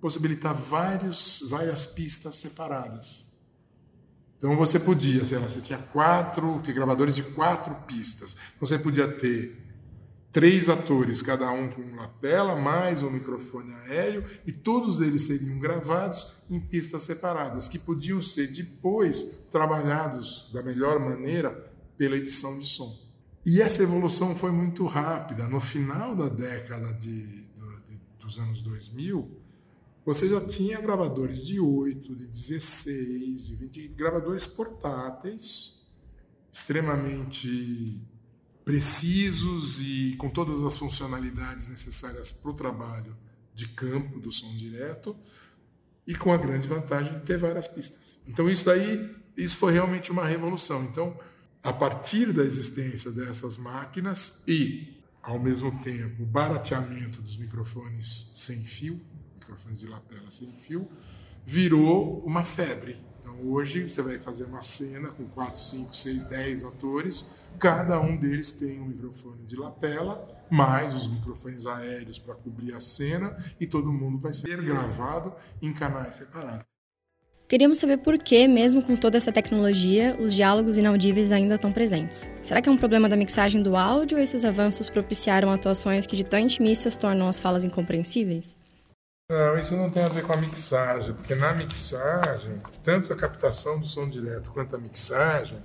possibilitar 0.00 0.54
vários, 0.54 1.46
várias 1.50 1.84
pistas 1.84 2.36
separadas. 2.36 3.29
Então 4.40 4.56
você 4.56 4.80
podia, 4.80 5.22
sei 5.22 5.38
lá, 5.38 5.46
você 5.46 5.60
tinha 5.60 5.78
quatro, 5.78 6.62
tinha 6.62 6.74
gravadores 6.74 7.14
de 7.14 7.22
quatro 7.22 7.74
pistas. 7.86 8.32
Então 8.56 8.66
você 8.66 8.78
podia 8.78 9.06
ter 9.06 9.54
três 10.32 10.70
atores, 10.70 11.20
cada 11.20 11.52
um 11.52 11.68
com 11.68 11.82
uma 11.82 12.04
lapela, 12.04 12.56
mais 12.56 13.02
um 13.02 13.10
microfone 13.10 13.74
aéreo, 13.74 14.24
e 14.46 14.50
todos 14.50 15.02
eles 15.02 15.24
seriam 15.24 15.58
gravados 15.58 16.26
em 16.48 16.58
pistas 16.58 17.02
separadas, 17.02 17.68
que 17.68 17.78
podiam 17.78 18.22
ser 18.22 18.46
depois 18.46 19.46
trabalhados 19.50 20.50
da 20.54 20.62
melhor 20.62 20.98
maneira 20.98 21.50
pela 21.98 22.16
edição 22.16 22.58
de 22.58 22.66
som. 22.66 22.98
E 23.44 23.60
essa 23.60 23.82
evolução 23.82 24.34
foi 24.34 24.52
muito 24.52 24.86
rápida. 24.86 25.46
No 25.48 25.60
final 25.60 26.16
da 26.16 26.28
década 26.28 26.94
de, 26.94 27.44
de, 27.44 28.00
dos 28.18 28.38
anos 28.38 28.62
2000, 28.62 29.39
você 30.12 30.28
já 30.28 30.40
tinha 30.40 30.80
gravadores 30.80 31.46
de 31.46 31.60
8, 31.60 32.16
de 32.16 32.26
16, 32.26 33.46
de 33.46 33.54
20, 33.54 33.88
gravadores 33.88 34.44
portáteis, 34.44 35.88
extremamente 36.52 38.02
precisos 38.64 39.78
e 39.78 40.16
com 40.18 40.28
todas 40.28 40.62
as 40.62 40.76
funcionalidades 40.76 41.68
necessárias 41.68 42.28
para 42.32 42.50
o 42.50 42.54
trabalho 42.54 43.16
de 43.54 43.68
campo 43.68 44.18
do 44.18 44.32
som 44.32 44.52
direto 44.56 45.16
e 46.04 46.12
com 46.16 46.32
a 46.32 46.36
grande 46.36 46.66
vantagem 46.66 47.12
de 47.12 47.24
ter 47.24 47.38
várias 47.38 47.68
pistas. 47.68 48.18
Então 48.26 48.50
isso 48.50 48.64
daí, 48.64 49.14
isso 49.36 49.54
foi 49.54 49.72
realmente 49.72 50.10
uma 50.10 50.26
revolução. 50.26 50.82
Então, 50.82 51.16
a 51.62 51.72
partir 51.72 52.32
da 52.32 52.42
existência 52.42 53.12
dessas 53.12 53.56
máquinas 53.56 54.42
e 54.48 55.00
ao 55.22 55.38
mesmo 55.38 55.70
tempo 55.82 56.24
o 56.24 56.26
barateamento 56.26 57.22
dos 57.22 57.36
microfones 57.36 58.32
sem 58.34 58.58
fio, 58.58 59.00
microfones 59.50 59.80
de 59.80 59.86
lapela 59.88 60.30
sem 60.30 60.52
fio, 60.52 60.88
virou 61.44 62.22
uma 62.24 62.44
febre. 62.44 62.98
Então 63.20 63.34
hoje 63.48 63.88
você 63.88 64.00
vai 64.00 64.18
fazer 64.18 64.44
uma 64.44 64.60
cena 64.60 65.08
com 65.08 65.24
4, 65.26 65.58
5, 65.58 65.96
6, 65.96 66.24
10 66.24 66.64
atores, 66.64 67.26
cada 67.58 68.00
um 68.00 68.16
deles 68.16 68.52
tem 68.52 68.80
um 68.80 68.86
microfone 68.86 69.44
de 69.44 69.56
lapela, 69.56 70.26
mais 70.48 70.94
os 70.94 71.08
microfones 71.08 71.66
aéreos 71.66 72.18
para 72.18 72.34
cobrir 72.34 72.74
a 72.74 72.80
cena, 72.80 73.36
e 73.58 73.66
todo 73.66 73.92
mundo 73.92 74.18
vai 74.18 74.32
ser 74.32 74.62
gravado 74.62 75.34
em 75.60 75.72
canais 75.72 76.16
separados. 76.16 76.70
Queríamos 77.46 77.78
saber 77.78 77.96
por 77.98 78.16
que, 78.16 78.46
mesmo 78.46 78.80
com 78.80 78.94
toda 78.94 79.16
essa 79.16 79.32
tecnologia, 79.32 80.16
os 80.20 80.32
diálogos 80.32 80.78
inaudíveis 80.78 81.32
ainda 81.32 81.56
estão 81.56 81.72
presentes. 81.72 82.30
Será 82.40 82.62
que 82.62 82.68
é 82.68 82.72
um 82.72 82.76
problema 82.76 83.08
da 83.08 83.16
mixagem 83.16 83.60
do 83.60 83.74
áudio 83.74 84.18
ou 84.18 84.22
esses 84.22 84.44
avanços 84.44 84.88
propiciaram 84.88 85.52
atuações 85.52 86.06
que 86.06 86.14
de 86.14 86.22
tão 86.22 86.38
intimistas 86.38 86.96
tornam 86.96 87.28
as 87.28 87.40
falas 87.40 87.64
incompreensíveis? 87.64 88.56
Não, 89.30 89.56
isso 89.56 89.76
não 89.76 89.88
tem 89.88 90.02
a 90.02 90.08
ver 90.08 90.24
com 90.24 90.32
a 90.32 90.36
mixagem, 90.36 91.14
porque 91.14 91.36
na 91.36 91.54
mixagem, 91.54 92.60
tanto 92.82 93.12
a 93.12 93.16
captação 93.16 93.78
do 93.78 93.86
som 93.86 94.10
direto 94.10 94.50
quanto 94.50 94.74
a 94.74 94.78
mixagem 94.78 95.56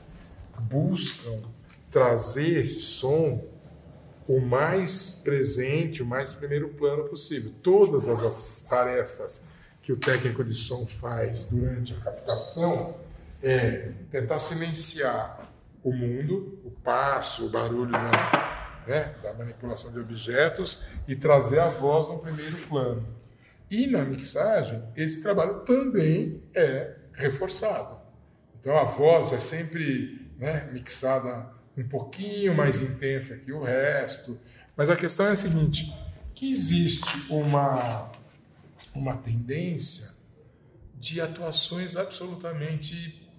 buscam 0.59 1.41
trazer 1.89 2.59
esse 2.59 2.79
som 2.79 3.43
o 4.27 4.39
mais 4.39 5.23
presente, 5.23 6.03
o 6.03 6.05
mais 6.05 6.31
primeiro 6.31 6.69
plano 6.75 7.05
possível. 7.05 7.51
Todas 7.63 8.07
as 8.07 8.61
tarefas 8.69 9.43
que 9.81 9.91
o 9.91 9.97
técnico 9.97 10.43
de 10.43 10.53
som 10.53 10.85
faz 10.85 11.45
durante 11.45 11.91
a 11.95 11.97
captação 11.97 12.95
é 13.41 13.93
tentar 14.11 14.37
silenciar 14.37 15.51
o 15.83 15.91
mundo, 15.91 16.59
o 16.63 16.69
passo, 16.69 17.47
o 17.47 17.49
barulho 17.49 17.91
da, 17.91 18.83
né, 18.85 19.15
da 19.23 19.33
manipulação 19.33 19.91
de 19.91 19.99
objetos 19.99 20.77
e 21.07 21.15
trazer 21.15 21.57
a 21.57 21.67
voz 21.67 22.07
no 22.07 22.19
primeiro 22.19 22.57
plano. 22.67 23.24
E 23.69 23.87
na 23.87 24.03
mixagem, 24.03 24.83
esse 24.95 25.21
trabalho 25.21 25.61
também 25.61 26.41
é 26.53 26.95
reforçado. 27.13 28.01
Então 28.59 28.77
a 28.77 28.83
voz 28.83 29.31
é 29.31 29.39
sempre 29.39 30.29
né, 30.37 30.69
mixada 30.71 31.49
um 31.77 31.87
pouquinho 31.87 32.55
mais 32.55 32.79
intensa 32.79 33.37
que 33.37 33.51
o 33.51 33.63
resto. 33.63 34.39
Mas 34.75 34.89
a 34.89 34.95
questão 34.95 35.25
é 35.27 35.31
a 35.31 35.35
seguinte: 35.35 35.93
que 36.33 36.51
existe 36.51 37.25
uma, 37.29 38.11
uma 38.93 39.17
tendência 39.17 40.15
de 40.95 41.21
atuações 41.21 41.95
absolutamente, 41.95 43.29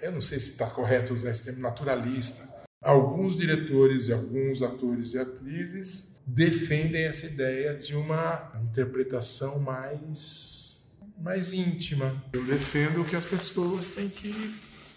eu 0.00 0.12
não 0.12 0.20
sei 0.20 0.38
se 0.38 0.52
está 0.52 0.66
correto 0.68 1.12
usar 1.12 1.30
esse 1.30 1.44
termo, 1.44 1.60
naturalista. 1.60 2.56
Alguns 2.80 3.36
diretores 3.36 4.06
e 4.06 4.12
alguns 4.12 4.62
atores 4.62 5.12
e 5.14 5.18
atrizes 5.18 6.17
defendem 6.28 7.04
essa 7.04 7.26
ideia 7.26 7.74
de 7.74 7.96
uma 7.96 8.52
interpretação 8.62 9.60
mais, 9.60 10.98
mais 11.18 11.54
íntima. 11.54 12.22
Eu 12.32 12.44
defendo 12.44 13.04
que 13.04 13.16
as 13.16 13.24
pessoas 13.24 13.90
têm 13.90 14.08
que 14.08 14.54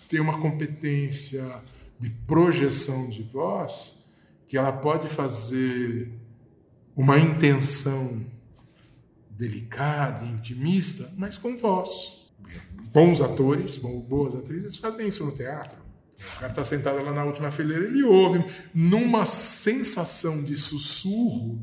ter 0.09 0.19
uma 0.19 0.39
competência 0.41 1.43
de 1.97 2.09
projeção 2.09 3.09
de 3.09 3.23
voz, 3.23 3.95
que 4.47 4.57
ela 4.57 4.73
pode 4.73 5.07
fazer 5.07 6.11
uma 6.95 7.17
intenção 7.17 8.25
delicada, 9.29 10.25
intimista, 10.25 11.09
mas 11.17 11.38
com 11.38 11.55
voz. 11.55 12.29
Bons 12.91 13.21
atores, 13.21 13.77
boas 13.77 14.35
atrizes 14.35 14.75
fazem 14.75 15.07
isso 15.07 15.25
no 15.25 15.31
teatro. 15.31 15.80
O 16.21 16.39
cara 16.39 16.51
está 16.51 16.63
sentado 16.63 17.03
lá 17.03 17.11
na 17.11 17.23
última 17.23 17.49
fileira, 17.49 17.85
ele 17.85 18.03
ouve. 18.03 18.45
Numa 18.73 19.25
sensação 19.25 20.43
de 20.43 20.55
sussurro, 20.55 21.59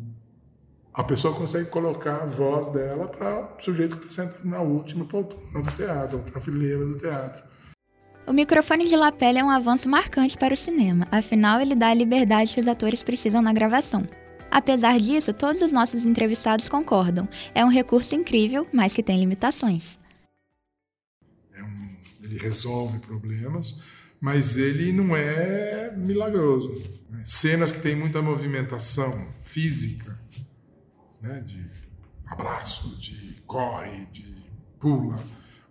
a 0.93 1.05
pessoa 1.05 1.33
consegue 1.35 1.71
colocar 1.71 2.23
a 2.23 2.27
voz 2.27 2.71
dela 2.71 3.07
para 3.07 3.57
o 3.57 3.63
sujeito 3.63 3.97
que 3.97 4.09
está 4.09 4.25
sentado 4.25 4.49
na 4.49 4.61
última 4.61 5.05
poltrona 5.05 5.63
do 5.63 5.71
teatro, 5.77 6.25
na 6.35 6.41
fileira 6.41 6.85
do 6.85 6.99
teatro. 6.99 7.43
O 8.27 8.33
microfone 8.33 8.87
de 8.87 8.97
lapela 8.97 9.39
é 9.39 9.45
um 9.45 9.49
avanço 9.49 9.89
marcante 9.89 10.37
para 10.37 10.53
o 10.53 10.57
cinema, 10.57 11.07
afinal, 11.11 11.61
ele 11.61 11.75
dá 11.75 11.89
a 11.89 11.95
liberdade 11.95 12.53
que 12.53 12.61
os 12.61 12.69
atores 12.69 13.03
precisam 13.03 13.41
na 13.41 13.53
gravação. 13.53 14.07
Apesar 14.51 14.99
disso, 14.99 15.33
todos 15.33 15.63
os 15.63 15.73
nossos 15.73 16.05
entrevistados 16.05 16.69
concordam. 16.69 17.29
É 17.55 17.65
um 17.65 17.69
recurso 17.69 18.15
incrível, 18.15 18.67
mas 18.73 18.95
que 18.95 19.03
tem 19.03 19.21
limitações. 19.21 19.99
É 21.55 21.63
um, 21.63 21.97
ele 22.23 22.39
resolve 22.39 22.99
problemas, 22.99 23.81
mas 24.21 24.57
ele 24.57 24.93
não 24.93 25.17
é 25.17 25.95
milagroso. 25.97 26.73
Cenas 27.25 27.73
que 27.73 27.81
tem 27.81 27.95
muita 27.95 28.23
movimentação 28.23 29.29
física, 29.43 30.19
né? 31.21 31.41
de 31.41 31.65
abraço, 32.27 32.97
de 32.97 33.41
corre, 33.47 34.07
de 34.13 34.25
pula, 34.79 35.17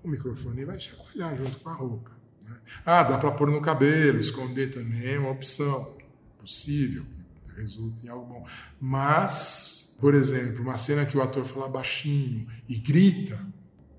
o 0.04 0.08
microfone 0.08 0.66
vai 0.66 0.80
chacoalhar 0.80 1.36
junto 1.38 1.60
com 1.60 1.70
a 1.70 1.74
roupa. 1.74 2.12
Né? 2.44 2.56
Ah, 2.86 3.04
dá 3.04 3.18
para 3.18 3.32
pôr 3.32 3.50
no 3.50 3.62
cabelo, 3.62 4.20
esconder 4.20 4.74
também 4.74 5.14
é 5.14 5.20
uma 5.20 5.32
opção 5.32 5.96
possível, 6.40 7.06
que 7.48 7.60
resulta 7.60 8.06
em 8.06 8.10
algo 8.10 8.26
bom. 8.26 8.48
Mas, 8.80 9.98
por 10.00 10.14
exemplo, 10.14 10.62
uma 10.62 10.78
cena 10.78 11.06
que 11.06 11.18
o 11.18 11.22
ator 11.22 11.46
fala 11.46 11.68
baixinho 11.68 12.48
e 12.68 12.78
grita, 12.78 13.40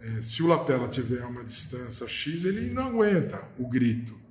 é, 0.00 0.23
se 0.23 0.43
o 0.43 0.47
lapela 0.47 0.88
tiver 0.88 1.25
uma 1.25 1.45
distância 1.45 2.07
X, 2.07 2.45
ele 2.45 2.71
não 2.71 2.87
aguenta 2.88 3.43
o 3.59 3.69
grito. 3.69 4.28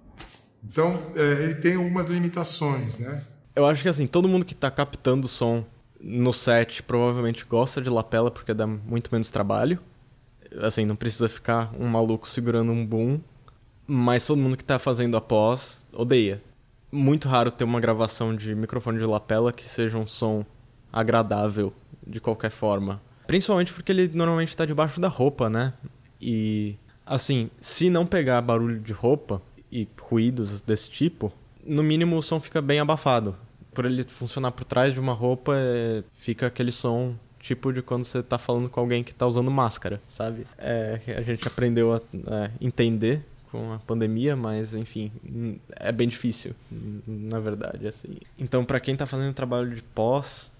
Então, 0.70 1.02
é, 1.16 1.44
ele 1.44 1.56
tem 1.56 1.76
algumas 1.76 2.06
limitações, 2.08 2.98
né? 2.98 3.24
Eu 3.56 3.66
acho 3.66 3.82
que 3.82 3.90
assim, 3.90 4.06
todo 4.06 4.28
mundo 4.28 4.46
que 4.46 4.54
está 4.54 4.70
captando 4.70 5.28
som 5.28 5.66
no 6.00 6.32
set 6.32 6.84
provavelmente 6.84 7.44
gosta 7.46 7.82
de 7.82 7.90
lapela 7.90 8.30
porque 8.30 8.54
dá 8.54 8.68
muito 8.68 9.10
menos 9.12 9.30
trabalho. 9.30 9.80
Assim, 10.62 10.86
não 10.86 10.96
precisa 10.96 11.28
ficar 11.28 11.74
um 11.78 11.88
maluco 11.88 12.30
segurando 12.30 12.72
um 12.72 12.86
boom. 12.86 13.20
Mas 13.86 14.26
todo 14.26 14.40
mundo 14.40 14.58
que 14.58 14.64
está 14.64 14.78
fazendo 14.78 15.18
a 15.18 15.22
pós 15.22 15.88
odeia. 15.94 16.42
Muito 16.92 17.28
raro 17.28 17.50
ter 17.50 17.64
uma 17.64 17.80
gravação 17.80 18.36
de 18.36 18.54
microfone 18.54 19.00
de 19.00 19.06
lapela 19.06 19.52
que 19.52 19.64
seja 19.64 19.98
um 19.98 20.08
som 20.08 20.46
agradável 20.92 21.74
de 22.06 22.20
qualquer 22.20 22.52
forma. 22.52 23.02
Principalmente 23.26 23.74
porque 23.74 23.92
ele 23.92 24.10
normalmente 24.14 24.50
está 24.50 24.66
debaixo 24.66 25.02
da 25.02 25.08
roupa, 25.08 25.50
né? 25.50 25.74
E 26.22 26.76
assim, 27.06 27.50
se 27.60 27.90
não 27.90 28.06
pegar 28.06 28.42
barulho 28.42 28.80
de 28.80 28.94
roupa, 28.94 29.42
e 29.82 29.88
ruídos 30.02 30.60
desse 30.62 30.90
tipo, 30.90 31.32
no 31.64 31.84
mínimo 31.84 32.18
o 32.18 32.24
som 32.24 32.40
fica 32.40 32.62
bem 32.62 32.80
abafado. 32.80 33.36
Por 33.74 33.86
ele 33.86 34.04
funcionar 34.04 34.52
por 34.52 34.64
trás 34.64 34.94
de 34.94 35.00
uma 35.00 35.14
roupa, 35.14 35.54
é, 35.56 36.04
fica 36.16 36.48
aquele 36.48 36.72
som 36.72 37.16
tipo 37.40 37.72
de 37.72 37.82
quando 37.82 38.04
você 38.04 38.18
está 38.18 38.38
falando 38.38 38.70
com 38.70 38.80
alguém 38.80 39.04
que 39.04 39.12
está 39.12 39.28
usando 39.28 39.52
máscara, 39.52 40.02
sabe? 40.10 40.48
É, 40.58 41.00
a 41.16 41.22
gente 41.22 41.48
aprendeu 41.48 41.94
a 41.94 41.98
é, 41.98 42.52
entender 42.60 43.22
com 43.52 43.72
a 43.72 43.80
pandemia, 43.80 44.36
mas 44.36 44.74
enfim, 44.74 45.12
é 45.76 45.92
bem 45.92 46.08
difícil, 46.08 46.54
na 47.08 47.40
verdade, 47.40 47.88
assim. 47.88 48.18
Então, 48.38 48.66
para 48.66 48.80
quem 48.80 48.94
está 48.94 49.06
fazendo 49.06 49.34
trabalho 49.34 49.74
de 49.74 49.82
pós, 49.82 50.52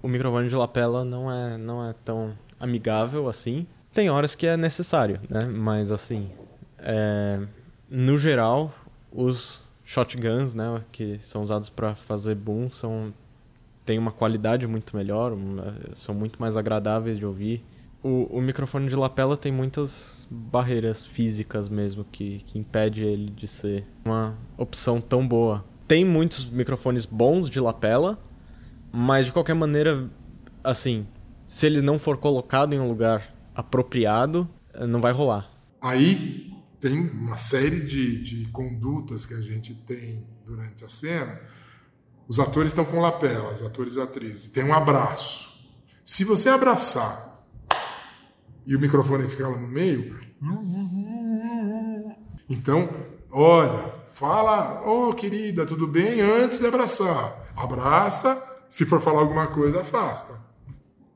o 0.00 0.08
microfone 0.08 0.48
de 0.48 0.54
lapela 0.54 1.04
não 1.04 1.30
é 1.30 1.58
não 1.58 1.86
é 1.86 1.94
tão 2.04 2.32
amigável 2.58 3.28
assim. 3.28 3.66
Tem 3.92 4.08
horas 4.08 4.34
que 4.34 4.46
é 4.46 4.56
necessário, 4.56 5.20
né? 5.28 5.44
Mas 5.44 5.92
assim, 5.92 6.30
é, 6.78 7.40
no 7.92 8.16
geral, 8.16 8.74
os 9.12 9.68
shotguns, 9.84 10.54
né, 10.54 10.82
que 10.90 11.18
são 11.20 11.42
usados 11.42 11.68
para 11.68 11.94
fazer 11.94 12.34
boom, 12.34 12.70
são 12.70 13.12
tem 13.84 13.98
uma 13.98 14.12
qualidade 14.12 14.66
muito 14.66 14.96
melhor, 14.96 15.36
são 15.92 16.14
muito 16.14 16.40
mais 16.40 16.56
agradáveis 16.56 17.18
de 17.18 17.26
ouvir. 17.26 17.64
O, 18.02 18.38
o 18.38 18.40
microfone 18.40 18.88
de 18.88 18.96
lapela 18.96 19.36
tem 19.36 19.52
muitas 19.52 20.26
barreiras 20.30 21.04
físicas 21.04 21.68
mesmo 21.68 22.04
que, 22.04 22.38
que 22.46 22.58
impede 22.58 23.04
ele 23.04 23.30
de 23.30 23.46
ser 23.46 23.84
uma 24.04 24.36
opção 24.56 25.00
tão 25.00 25.26
boa. 25.26 25.64
Tem 25.86 26.04
muitos 26.04 26.44
microfones 26.48 27.04
bons 27.04 27.50
de 27.50 27.60
lapela, 27.60 28.18
mas 28.92 29.26
de 29.26 29.32
qualquer 29.32 29.54
maneira, 29.54 30.08
assim, 30.62 31.06
se 31.48 31.66
ele 31.66 31.82
não 31.82 31.98
for 31.98 32.16
colocado 32.16 32.72
em 32.72 32.78
um 32.78 32.88
lugar 32.88 33.34
apropriado, 33.54 34.48
não 34.88 35.00
vai 35.00 35.12
rolar. 35.12 35.50
Aí 35.80 36.51
tem 36.82 36.98
uma 36.98 37.36
série 37.36 37.78
de, 37.78 38.20
de 38.20 38.50
condutas 38.50 39.24
que 39.24 39.34
a 39.34 39.40
gente 39.40 39.72
tem 39.72 40.26
durante 40.44 40.84
a 40.84 40.88
cena. 40.88 41.40
Os 42.26 42.40
atores 42.40 42.72
estão 42.72 42.84
com 42.84 43.00
lapela, 43.00 43.52
os 43.52 43.62
atores 43.62 43.94
e 43.94 44.00
atrizes. 44.00 44.50
Tem 44.50 44.64
um 44.64 44.74
abraço. 44.74 45.48
Se 46.04 46.24
você 46.24 46.48
abraçar 46.48 47.46
e 48.66 48.74
o 48.74 48.80
microfone 48.80 49.28
ficar 49.28 49.48
lá 49.48 49.56
no 49.56 49.68
meio, 49.68 50.18
então, 52.50 52.90
olha, 53.30 53.94
fala, 54.08 54.82
ô 54.84 55.10
oh, 55.10 55.14
querida, 55.14 55.64
tudo 55.64 55.86
bem? 55.86 56.20
Antes 56.20 56.58
de 56.58 56.66
abraçar. 56.66 57.52
Abraça, 57.56 58.64
se 58.68 58.84
for 58.84 59.00
falar 59.00 59.20
alguma 59.20 59.46
coisa, 59.46 59.82
afasta. 59.82 60.34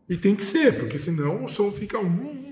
E 0.09 0.17
tem 0.17 0.37
que 0.37 0.45
ser, 0.45 0.79
porque 0.79 0.97
senão 0.97 1.45
o 1.45 1.49
som 1.49 1.73
fica 1.73 1.99
um. 1.99 2.47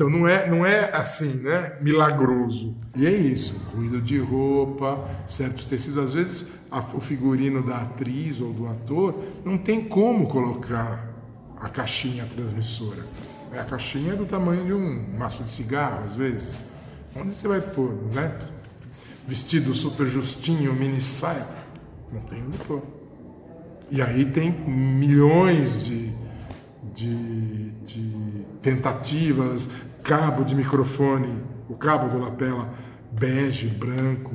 Então 0.00 0.08
não 0.08 0.26
é, 0.26 0.48
não 0.48 0.64
é 0.64 0.96
assim, 0.96 1.34
né? 1.34 1.76
Milagroso. 1.82 2.74
E 2.96 3.06
é 3.06 3.10
isso. 3.10 3.54
Ruído 3.76 4.00
de 4.00 4.18
roupa, 4.18 5.06
certos 5.26 5.64
tecidos. 5.64 5.98
Às 5.98 6.10
vezes 6.10 6.46
a, 6.70 6.78
o 6.78 7.00
figurino 7.00 7.62
da 7.62 7.82
atriz 7.82 8.40
ou 8.40 8.50
do 8.50 8.66
ator 8.66 9.22
não 9.44 9.58
tem 9.58 9.84
como 9.84 10.26
colocar 10.26 11.06
a 11.60 11.68
caixinha 11.68 12.24
transmissora. 12.34 13.04
A 13.52 13.62
caixinha 13.62 14.14
é 14.14 14.16
do 14.16 14.24
tamanho 14.24 14.64
de 14.64 14.72
um 14.72 15.18
maço 15.18 15.42
de 15.42 15.50
cigarro, 15.50 16.02
às 16.02 16.16
vezes. 16.16 16.58
Onde 17.14 17.34
você 17.34 17.46
vai 17.46 17.60
pôr, 17.60 17.92
né? 18.14 18.34
Vestido 19.26 19.74
super 19.74 20.06
justinho, 20.06 20.72
mini 20.72 21.02
saia. 21.02 21.46
Não 22.10 22.22
tem 22.22 22.42
onde 22.42 22.56
pôr. 22.56 22.82
E 23.90 24.00
aí 24.00 24.24
tem 24.24 24.50
milhões 24.50 25.84
de, 25.84 26.10
de, 26.94 27.70
de 27.84 28.46
tentativas, 28.62 29.89
cabo 30.02 30.44
de 30.44 30.54
microfone, 30.54 31.42
o 31.68 31.74
cabo 31.74 32.08
do 32.08 32.18
lapela 32.18 32.72
bege, 33.12 33.68
branco, 33.68 34.34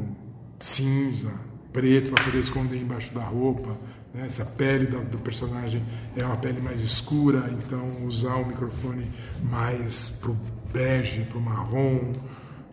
cinza, 0.59 1.31
preto 1.71 2.11
para 2.11 2.23
poder 2.23 2.39
esconder 2.39 2.81
embaixo 2.81 3.13
da 3.13 3.23
roupa. 3.23 3.77
Né? 4.13 4.29
Se 4.29 4.41
a 4.41 4.45
pele 4.45 4.85
do 4.85 5.17
personagem 5.17 5.83
é 6.15 6.25
uma 6.25 6.37
pele 6.37 6.61
mais 6.61 6.81
escura, 6.81 7.49
então 7.51 8.05
usar 8.05 8.35
o 8.35 8.45
microfone 8.45 9.11
mais 9.43 10.19
pro 10.21 10.35
bege, 10.71 11.23
pro 11.23 11.41
marrom. 11.41 12.13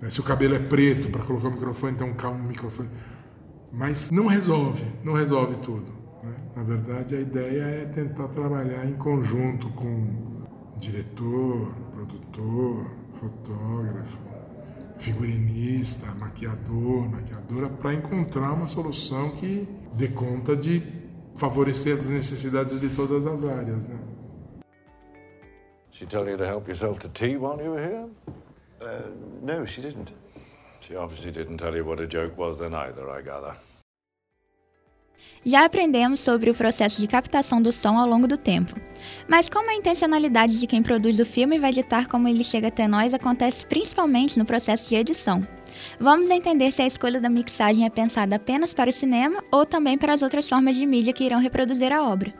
Né? 0.00 0.10
Se 0.10 0.20
o 0.20 0.22
cabelo 0.22 0.54
é 0.54 0.58
preto, 0.58 1.08
para 1.08 1.22
colocar 1.22 1.48
o 1.48 1.52
microfone, 1.52 1.94
então 1.94 2.14
um 2.30 2.42
microfone. 2.44 2.88
Mas 3.72 4.10
não 4.10 4.26
resolve, 4.26 4.84
não 5.02 5.14
resolve 5.14 5.56
tudo. 5.56 5.92
Né? 6.22 6.34
Na 6.54 6.62
verdade, 6.62 7.16
a 7.16 7.20
ideia 7.20 7.62
é 7.62 7.84
tentar 7.86 8.28
trabalhar 8.28 8.86
em 8.86 8.94
conjunto 8.94 9.68
com 9.70 10.32
diretor, 10.78 11.72
produtor, 12.06 12.86
fotógrafo, 13.20 14.18
figurinista, 14.96 16.06
maquiador, 16.14 17.08
maquiadora, 17.08 17.68
para 17.68 17.94
encontrar 17.94 18.52
uma 18.52 18.66
solução 18.66 19.30
que 19.36 19.68
dê 19.94 20.08
conta 20.08 20.56
de 20.56 20.82
favorecer 21.36 21.98
as 21.98 22.08
necessidades 22.08 22.80
de 22.80 22.88
todas 22.90 23.26
as 23.26 23.44
áreas, 23.44 23.86
né? 23.86 23.98
She 25.90 26.06
told 26.06 26.28
you 26.28 26.36
to 26.36 26.44
help 26.44 26.66
yourself 26.68 26.98
to 27.00 27.08
tea 27.08 27.36
while 27.36 27.62
you 27.62 27.72
were 27.72 27.80
here? 27.80 28.08
Uh, 28.80 29.10
no, 29.42 29.66
she 29.66 29.82
didn't. 29.82 30.12
She 30.80 30.96
obviously 30.96 31.30
didn't 31.30 31.58
tell 31.58 31.76
you 31.76 31.84
what 31.84 32.00
a 32.00 32.06
joke 32.06 32.36
was 32.36 32.58
then 32.58 32.74
either, 32.74 33.08
I 33.08 33.22
gather. 33.22 33.54
Já 35.44 35.64
aprendemos 35.64 36.20
sobre 36.20 36.50
o 36.50 36.54
processo 36.54 37.00
de 37.00 37.08
captação 37.08 37.60
do 37.60 37.72
som 37.72 37.98
ao 37.98 38.06
longo 38.06 38.28
do 38.28 38.36
tempo. 38.36 38.76
Mas 39.26 39.48
como 39.48 39.70
a 39.70 39.74
intencionalidade 39.74 40.60
de 40.60 40.66
quem 40.66 40.82
produz 40.82 41.18
o 41.18 41.26
filme 41.26 41.58
vai 41.58 41.72
ditar 41.72 42.06
como 42.06 42.28
ele 42.28 42.44
chega 42.44 42.68
até 42.68 42.86
nós 42.86 43.12
acontece 43.12 43.66
principalmente 43.66 44.38
no 44.38 44.44
processo 44.44 44.88
de 44.88 44.94
edição. 44.94 45.46
Vamos 45.98 46.30
entender 46.30 46.70
se 46.70 46.82
a 46.82 46.86
escolha 46.86 47.20
da 47.20 47.28
mixagem 47.28 47.84
é 47.84 47.90
pensada 47.90 48.36
apenas 48.36 48.72
para 48.72 48.90
o 48.90 48.92
cinema 48.92 49.42
ou 49.50 49.66
também 49.66 49.98
para 49.98 50.12
as 50.12 50.22
outras 50.22 50.48
formas 50.48 50.76
de 50.76 50.86
mídia 50.86 51.12
que 51.12 51.24
irão 51.24 51.40
reproduzir 51.40 51.92
a 51.92 52.02
obra. 52.02 52.32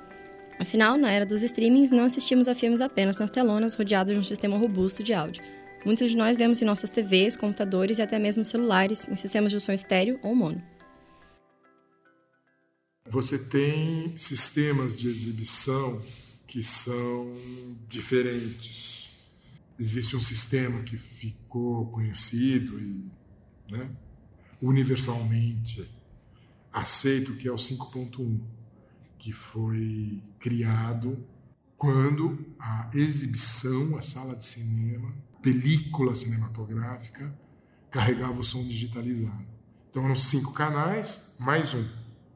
Afinal, 0.60 0.96
na 0.96 1.10
era 1.10 1.26
dos 1.26 1.42
streamings, 1.42 1.90
não 1.90 2.04
assistimos 2.04 2.46
a 2.46 2.54
filmes 2.54 2.80
apenas 2.80 3.18
nas 3.18 3.30
telonas 3.30 3.74
rodeados 3.74 4.12
de 4.12 4.20
um 4.20 4.24
sistema 4.24 4.56
robusto 4.56 5.02
de 5.02 5.12
áudio. 5.12 5.42
Muitos 5.84 6.12
de 6.12 6.16
nós 6.16 6.36
vemos 6.36 6.62
em 6.62 6.64
nossas 6.64 6.90
TVs, 6.90 7.36
computadores 7.36 7.98
e 7.98 8.02
até 8.02 8.16
mesmo 8.18 8.44
celulares, 8.44 9.08
em 9.08 9.16
sistemas 9.16 9.50
de 9.50 9.58
som 9.58 9.72
estéreo 9.72 10.20
ou 10.22 10.34
mono. 10.34 10.62
Você 13.12 13.38
tem 13.38 14.16
sistemas 14.16 14.96
de 14.96 15.06
exibição 15.06 16.02
que 16.46 16.62
são 16.62 17.36
diferentes. 17.86 19.34
Existe 19.78 20.16
um 20.16 20.20
sistema 20.20 20.82
que 20.82 20.96
ficou 20.96 21.88
conhecido 21.88 22.80
e 22.80 23.04
né, 23.70 23.90
universalmente 24.62 25.86
aceito, 26.72 27.36
que 27.36 27.46
é 27.46 27.52
o 27.52 27.56
5.1, 27.56 28.40
que 29.18 29.30
foi 29.30 30.22
criado 30.38 31.22
quando 31.76 32.46
a 32.58 32.88
exibição, 32.94 33.98
a 33.98 34.00
sala 34.00 34.34
de 34.36 34.46
cinema, 34.46 35.14
película 35.42 36.14
cinematográfica, 36.14 37.38
carregava 37.90 38.40
o 38.40 38.44
som 38.44 38.66
digitalizado. 38.66 39.44
Então 39.90 40.02
eram 40.02 40.14
cinco 40.14 40.54
canais, 40.54 41.36
mais 41.38 41.74
um. 41.74 41.86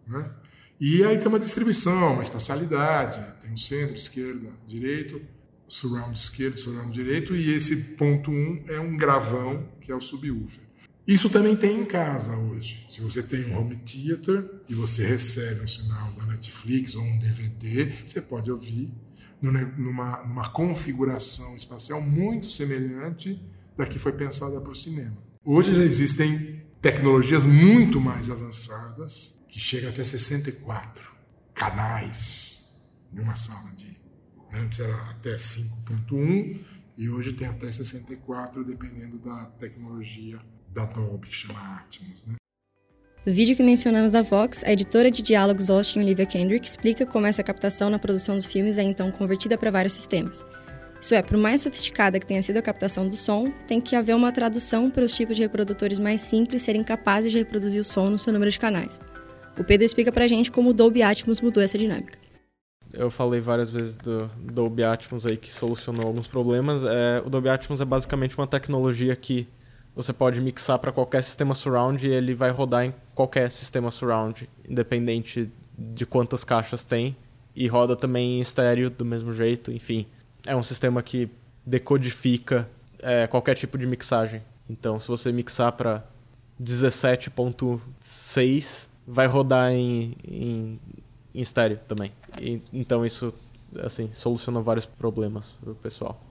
Né? 0.07 0.31
E 0.79 1.03
aí 1.05 1.19
tem 1.19 1.29
uma 1.29 1.39
distribuição, 1.39 2.15
uma 2.15 2.23
espacialidade, 2.23 3.25
tem 3.41 3.53
o 3.53 3.59
centro, 3.59 3.97
esquerda, 3.97 4.53
direito, 4.67 5.23
surround 5.67 6.17
esquerdo, 6.19 6.59
surround 6.59 6.93
direito, 6.93 7.35
e 7.35 7.55
esse 7.55 7.97
ponto 7.97 8.31
1 8.31 8.35
um 8.35 8.65
é 8.69 8.79
um 8.79 8.97
gravão, 8.97 9.67
que 9.81 9.91
é 9.91 9.95
o 9.95 10.01
subwoofer. 10.01 10.67
Isso 11.07 11.31
também 11.31 11.57
tem 11.57 11.81
em 11.81 11.85
casa 11.85 12.37
hoje. 12.37 12.85
Se 12.89 13.01
você 13.01 13.23
tem 13.23 13.45
um 13.47 13.59
home 13.59 13.77
theater 13.77 14.45
e 14.69 14.75
você 14.75 15.07
recebe 15.07 15.63
um 15.63 15.69
sinal 15.69 16.13
da 16.13 16.27
Netflix 16.27 16.95
ou 16.95 17.03
um 17.03 17.19
DVD, 17.19 17.93
você 18.05 18.21
pode 18.21 18.51
ouvir 18.51 18.93
numa, 19.41 20.25
numa 20.25 20.49
configuração 20.51 21.57
espacial 21.57 22.03
muito 22.03 22.51
semelhante 22.51 23.41
da 23.77 23.87
que 23.87 23.99
foi 23.99 24.13
pensada 24.13 24.61
para 24.61 24.73
o 24.73 24.75
cinema. 24.75 25.17
Hoje 25.45 25.75
já 25.75 25.85
existem 25.85 26.66
tecnologias 26.87 27.45
muito 27.45 28.01
mais 28.01 28.31
avançadas, 28.31 29.43
que 29.49 29.59
chegam 29.59 29.91
até 29.91 30.05
64 30.05 31.05
canais 31.53 32.81
em 33.13 33.19
uma 33.19 33.35
sala 33.35 33.73
de. 33.73 33.97
Antes 34.53 34.79
era 34.79 34.95
até 35.11 35.35
5.1 35.35 36.61
e 36.97 37.11
hoje 37.11 37.33
tem 37.33 37.49
até 37.49 37.69
64, 37.69 38.65
dependendo 38.65 39.19
da 39.19 39.47
tecnologia 39.59 40.39
da 40.73 40.85
Dolby, 40.85 41.27
que 41.27 41.35
chama 41.35 41.59
Atmos, 41.79 42.25
né? 42.25 42.37
No 43.27 43.35
vídeo 43.35 43.57
que 43.57 43.65
mencionamos 43.65 44.13
da 44.13 44.23
Vox, 44.23 44.63
a 44.63 44.73
editora 44.73 45.11
de 45.11 45.21
diálogos 45.21 45.69
Austin 45.69 45.99
Olivia 45.99 46.25
Kendrick 46.25 46.65
explica 46.65 47.05
como 47.05 47.27
essa 47.27 47.43
captação 47.43 47.91
na 47.91 47.99
produção 47.99 48.37
dos 48.37 48.47
filmes 48.47 48.79
é 48.79 48.85
então 48.85 49.11
convertida 49.11 49.59
para 49.59 49.73
vários 49.73 49.95
sistemas. 49.95 50.47
Isso 51.07 51.15
é, 51.15 51.23
por 51.23 51.39
mais 51.39 51.61
sofisticada 51.61 52.19
que 52.19 52.27
tenha 52.27 52.43
sido 52.43 52.57
a 52.57 52.63
captação 52.63 53.07
do 53.07 53.17
som, 53.17 53.53
tem 53.65 53.81
que 53.81 53.95
haver 53.95 54.13
uma 54.17 54.33
tradução 54.33 54.91
para 54.91 55.05
os 55.05 55.15
tipos 55.15 55.37
de 55.37 55.43
reprodutores 55.45 56.01
mais 56.01 56.21
simples 56.21 56.63
serem 56.63 56.83
capazes 56.83 57.31
de 57.31 57.39
reproduzir 57.39 57.81
o 57.81 57.85
som 57.85 58.07
no 58.07 58.19
seu 58.19 58.33
número 58.33 58.51
de 58.51 58.59
canais. 58.59 59.01
O 59.57 59.63
Pedro 59.63 59.87
explica 59.87 60.11
pra 60.11 60.27
gente 60.27 60.51
como 60.51 60.71
o 60.71 60.75
Dolby 60.75 61.05
Atmos 61.05 61.41
mudou 61.41 61.63
essa 61.63 61.79
dinâmica. 61.79 62.19
Eu 62.93 63.09
falei 63.09 63.41
várias 63.41 63.71
vezes 63.71 63.95
do 63.95 64.29
Dolby 64.37 64.83
Atmos 64.83 65.25
aí 65.25 65.37
que 65.37 65.49
solucionou 65.49 66.09
alguns 66.09 66.27
problemas. 66.27 66.83
É, 66.83 67.23
o 67.25 67.31
Dolby 67.31 67.51
Atmos 67.51 67.81
é 67.81 67.85
basicamente 67.85 68.37
uma 68.37 68.49
tecnologia 68.49 69.15
que 69.15 69.47
você 69.95 70.13
pode 70.13 70.41
mixar 70.41 70.81
para 70.81 70.91
qualquer 70.91 71.23
sistema 71.23 71.55
surround 71.55 72.05
e 72.05 72.11
ele 72.11 72.35
vai 72.35 72.51
rodar 72.51 72.85
em 72.85 72.93
qualquer 73.15 73.53
sistema 73.53 73.93
surround, 73.93 74.51
independente 74.69 75.49
de 75.79 76.05
quantas 76.05 76.43
caixas 76.43 76.83
tem. 76.83 77.17
E 77.55 77.69
roda 77.69 77.95
também 77.95 78.39
em 78.39 78.41
estéreo 78.41 78.91
do 78.91 79.05
mesmo 79.05 79.33
jeito, 79.33 79.71
enfim. 79.71 80.05
É 80.47 80.57
um 80.57 80.63
sistema 80.63 81.03
que 81.03 81.29
decodifica 81.65 82.71
é, 83.01 83.27
qualquer 83.27 83.57
tipo 83.57 83.77
de 83.77 83.85
mixagem. 83.87 84.41
Então, 84.69 85.01
se 85.01 85.09
você 85.09 85.33
mixar 85.33 85.73
para 85.73 86.05
17.6, 86.63 88.89
vai 89.07 89.27
rodar 89.27 89.73
em, 89.73 90.17
em, 90.27 90.81
em 91.35 91.41
estéreo 91.41 91.79
também. 91.87 92.13
E, 92.41 92.63
então, 92.73 93.05
isso 93.05 93.35
assim 93.83 94.11
soluciona 94.13 94.61
vários 94.61 94.87
problemas 94.87 95.53
para 95.61 95.73
o 95.73 95.75
pessoal. 95.75 96.25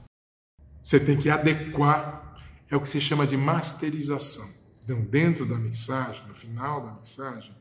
Você 0.81 0.99
tem 0.99 1.17
que 1.17 1.29
adequar 1.29 2.23
é 2.69 2.75
o 2.75 2.81
que 2.81 2.89
se 2.89 2.99
chama 2.99 3.27
de 3.27 3.37
masterização. 3.37 4.47
Então, 4.83 5.01
dentro 5.01 5.45
da 5.45 5.55
mixagem, 5.55 6.23
no 6.27 6.33
final 6.33 6.83
da 6.83 6.93
mixagem, 6.93 7.53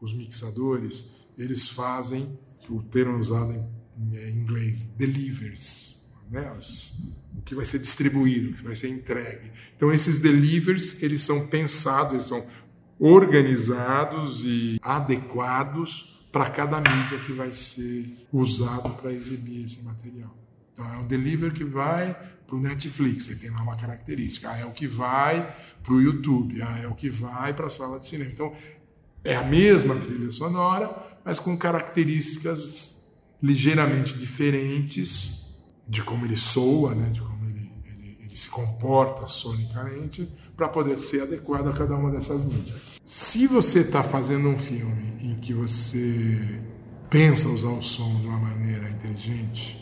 os 0.00 0.14
mixadores, 0.14 1.26
eles 1.36 1.68
fazem, 1.68 2.38
o 2.68 2.82
termo 2.82 3.18
usado 3.18 3.52
em, 3.52 4.30
inglês, 4.30 4.82
delivers, 4.82 5.99
né? 6.30 6.52
As, 6.56 7.20
o 7.36 7.42
que 7.42 7.54
vai 7.54 7.66
ser 7.66 7.78
distribuído, 7.78 8.50
o 8.50 8.54
que 8.54 8.62
vai 8.62 8.74
ser 8.74 8.88
entregue. 8.88 9.50
Então, 9.76 9.92
esses 9.92 10.18
delivers, 10.18 11.02
eles 11.02 11.22
são 11.22 11.46
pensados, 11.48 12.12
eles 12.12 12.26
são 12.26 12.46
organizados 12.98 14.44
e 14.44 14.78
adequados 14.82 16.28
para 16.30 16.48
cada 16.50 16.76
mídia 16.76 17.18
que 17.18 17.32
vai 17.32 17.52
ser 17.52 18.06
usado 18.32 18.90
para 18.90 19.12
exibir 19.12 19.64
esse 19.64 19.82
material. 19.82 20.36
Então, 20.72 20.94
é 20.94 20.98
o 20.98 21.04
deliver 21.04 21.52
que 21.52 21.64
vai 21.64 22.14
para 22.46 22.56
o 22.56 22.60
Netflix, 22.60 23.28
ele 23.28 23.38
tem 23.38 23.50
lá 23.50 23.62
uma 23.62 23.76
característica. 23.76 24.50
Ah, 24.50 24.58
é 24.58 24.64
o 24.64 24.72
que 24.72 24.86
vai 24.86 25.54
para 25.82 25.94
o 25.94 26.00
YouTube, 26.00 26.60
ah, 26.62 26.78
é 26.78 26.86
o 26.86 26.94
que 26.94 27.08
vai 27.08 27.54
para 27.54 27.66
a 27.66 27.70
sala 27.70 27.98
de 27.98 28.06
cinema. 28.06 28.30
Então, 28.30 28.52
é 29.24 29.34
a 29.34 29.44
mesma 29.44 29.94
trilha 29.96 30.30
sonora, 30.30 30.94
mas 31.24 31.38
com 31.38 31.56
características 31.56 33.08
ligeiramente 33.42 34.14
diferentes 34.14 35.39
de 35.90 36.02
como 36.02 36.24
ele 36.24 36.36
soa, 36.36 36.94
né, 36.94 37.10
de 37.10 37.20
como 37.20 37.44
ele, 37.46 37.68
ele, 37.84 38.16
ele 38.20 38.36
se 38.36 38.48
comporta 38.48 39.26
sonicamente, 39.26 40.30
para 40.56 40.68
poder 40.68 40.96
ser 41.00 41.22
adequado 41.22 41.66
a 41.66 41.72
cada 41.72 41.96
uma 41.96 42.10
dessas 42.12 42.44
mídias. 42.44 43.00
Se 43.04 43.48
você 43.48 43.80
está 43.80 44.04
fazendo 44.04 44.48
um 44.48 44.56
filme 44.56 45.16
em 45.20 45.34
que 45.34 45.52
você 45.52 46.60
pensa 47.10 47.48
usar 47.48 47.70
o 47.70 47.82
som 47.82 48.20
de 48.20 48.26
uma 48.28 48.38
maneira 48.38 48.88
inteligente, 48.88 49.76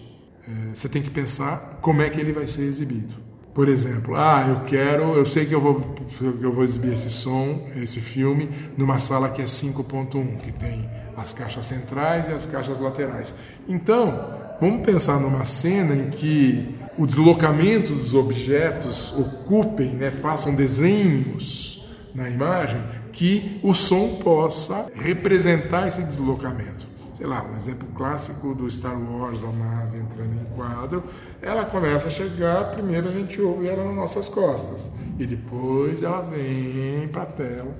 é, 0.49 0.75
você 0.75 0.89
tem 0.89 1.03
que 1.03 1.11
pensar 1.11 1.79
como 1.83 2.01
é 2.01 2.09
que 2.09 2.19
ele 2.19 2.33
vai 2.33 2.47
ser 2.47 2.63
exibido. 2.63 3.15
Por 3.53 3.69
exemplo, 3.69 4.15
ah, 4.17 4.47
eu 4.49 4.61
quero, 4.65 5.15
eu 5.15 5.27
sei 5.27 5.45
que 5.45 5.55
eu 5.55 5.61
vou, 5.61 5.81
que 5.81 6.23
eu 6.23 6.53
vou 6.53 6.65
exibir 6.65 6.93
esse 6.93 7.11
som, 7.11 7.69
esse 7.77 8.01
filme, 8.01 8.49
numa 8.79 8.99
sala 8.99 9.29
que 9.29 9.43
é 9.43 9.45
5.1, 9.45 10.39
que 10.39 10.53
tem 10.53 10.89
as 11.17 11.35
caixas 11.35 11.67
centrais 11.67 12.29
e 12.29 12.33
as 12.33 12.47
caixas 12.47 12.79
laterais. 12.79 13.35
Então, 13.69 14.38
vamos 14.61 14.85
pensar 14.85 15.21
numa 15.21 15.45
cena 15.45 15.95
em 15.95 16.11
que 16.11 16.77
o 16.97 17.07
deslocamento 17.07 17.95
dos 17.95 18.15
objetos 18.15 19.17
ocupem, 19.17 19.91
né, 19.91 20.11
façam 20.11 20.55
desenhos 20.55 21.89
na 22.15 22.29
imagem 22.29 22.81
que 23.13 23.61
o 23.63 23.75
som 23.75 24.17
possa 24.17 24.91
representar 24.95 25.89
esse 25.89 26.03
deslocamento 26.03 26.89
sei 27.19 27.27
lá, 27.27 27.45
um 27.53 27.57
exemplo 27.57 27.89
clássico 27.97 28.55
do 28.55 28.71
Star 28.71 28.97
Wars, 28.97 29.41
da 29.41 29.51
nave 29.51 29.99
entrando 29.99 30.35
em 30.35 30.45
quadro, 30.55 31.03
ela 31.43 31.65
começa 31.65 32.07
a 32.07 32.11
chegar, 32.13 32.71
primeiro 32.71 33.09
a 33.09 33.11
gente 33.11 33.41
ouve 33.41 33.67
ela 33.67 33.85
nas 33.85 33.97
nossas 33.97 34.29
costas, 34.29 34.89
e 35.19 35.27
depois 35.27 36.05
ela 36.05 36.21
vem 36.23 37.09
para 37.09 37.23
a 37.23 37.27
tela. 37.27 37.77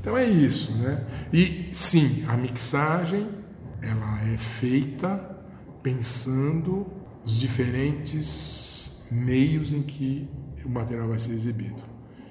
Então 0.00 0.16
é 0.16 0.24
isso, 0.24 0.72
né? 0.78 1.04
E 1.30 1.68
sim, 1.74 2.24
a 2.26 2.38
mixagem, 2.38 3.28
ela 3.82 4.32
é 4.32 4.38
feita 4.38 5.29
pensando 5.82 6.86
os 7.24 7.34
diferentes 7.34 9.06
meios 9.10 9.72
em 9.72 9.82
que 9.82 10.28
o 10.64 10.68
material 10.68 11.08
vai 11.08 11.18
ser 11.18 11.32
exibido. 11.32 11.82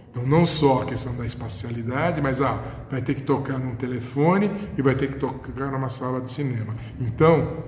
Então, 0.09 0.25
não 0.25 0.45
só 0.45 0.81
a 0.81 0.85
questão 0.85 1.15
da 1.15 1.25
espacialidade, 1.25 2.21
mas 2.21 2.41
ah, 2.41 2.63
vai 2.89 3.01
ter 3.01 3.13
que 3.13 3.21
tocar 3.21 3.59
num 3.59 3.75
telefone 3.75 4.49
e 4.77 4.81
vai 4.81 4.95
ter 4.95 5.07
que 5.07 5.17
tocar 5.17 5.71
numa 5.71 5.89
sala 5.89 6.21
de 6.21 6.31
cinema. 6.31 6.75
Então, 6.99 7.63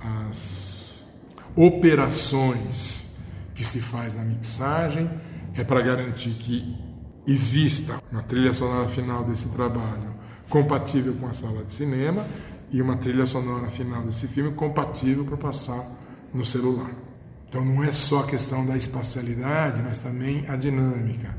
as 0.00 1.24
operações 1.54 3.16
que 3.54 3.64
se 3.64 3.78
faz 3.78 4.16
na 4.16 4.24
mixagem 4.24 5.08
é 5.54 5.62
para 5.62 5.80
garantir 5.80 6.30
que 6.30 6.76
exista 7.26 8.02
uma 8.10 8.22
trilha 8.22 8.52
sonora 8.52 8.88
final 8.88 9.24
desse 9.24 9.48
trabalho 9.50 10.14
compatível 10.48 11.14
com 11.14 11.26
a 11.26 11.32
sala 11.32 11.64
de 11.64 11.72
cinema 11.72 12.26
e 12.74 12.82
uma 12.82 12.96
trilha 12.96 13.24
sonora 13.24 13.70
final 13.70 14.02
desse 14.02 14.26
filme 14.26 14.52
compatível 14.52 15.24
para 15.24 15.36
passar 15.36 15.88
no 16.34 16.44
celular. 16.44 16.90
Então 17.48 17.64
não 17.64 17.84
é 17.84 17.92
só 17.92 18.18
a 18.18 18.26
questão 18.26 18.66
da 18.66 18.76
espacialidade, 18.76 19.80
mas 19.80 20.00
também 20.00 20.44
a 20.48 20.56
dinâmica 20.56 21.38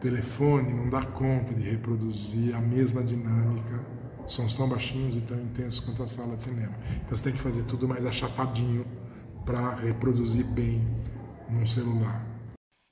telefone 0.00 0.72
não 0.72 0.90
dá 0.90 1.02
conta 1.02 1.54
de 1.54 1.62
reproduzir 1.62 2.52
a 2.52 2.60
mesma 2.60 3.00
dinâmica, 3.04 3.80
sons 4.26 4.56
tão 4.56 4.68
baixinhos 4.68 5.14
e 5.14 5.20
tão 5.20 5.40
intensos 5.40 5.78
quanto 5.78 6.02
a 6.02 6.06
sala 6.08 6.36
de 6.36 6.42
cinema. 6.42 6.74
Então 6.96 7.16
você 7.16 7.22
tem 7.22 7.32
que 7.32 7.38
fazer 7.38 7.62
tudo 7.62 7.86
mais 7.86 8.04
achatadinho 8.04 8.84
para 9.44 9.76
reproduzir 9.76 10.44
bem 10.46 10.84
num 11.48 11.64
celular. 11.64 12.26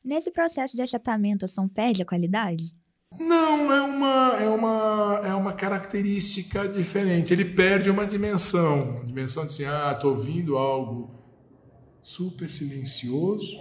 Nesse 0.04 0.30
processo 0.30 0.76
de 0.76 0.82
achatamento, 0.82 1.44
o 1.44 1.48
som 1.48 1.66
perde 1.66 2.02
a 2.02 2.06
qualidade? 2.06 2.72
Não, 3.18 3.72
é 3.72 3.80
uma, 3.82 4.36
é 4.40 4.48
uma, 4.48 5.20
é 5.24 5.34
uma 5.34 5.52
característica 5.52 6.68
diferente. 6.68 7.32
Ele 7.32 7.44
perde 7.44 7.90
uma 7.90 8.06
dimensão. 8.06 8.96
Uma 8.96 9.04
dimensão 9.04 9.44
de 9.46 9.52
assim, 9.52 9.64
ah, 9.64 9.92
estou 9.94 10.16
ouvindo 10.16 10.56
algo 10.56 11.10
super 12.02 12.50
silencioso, 12.50 13.56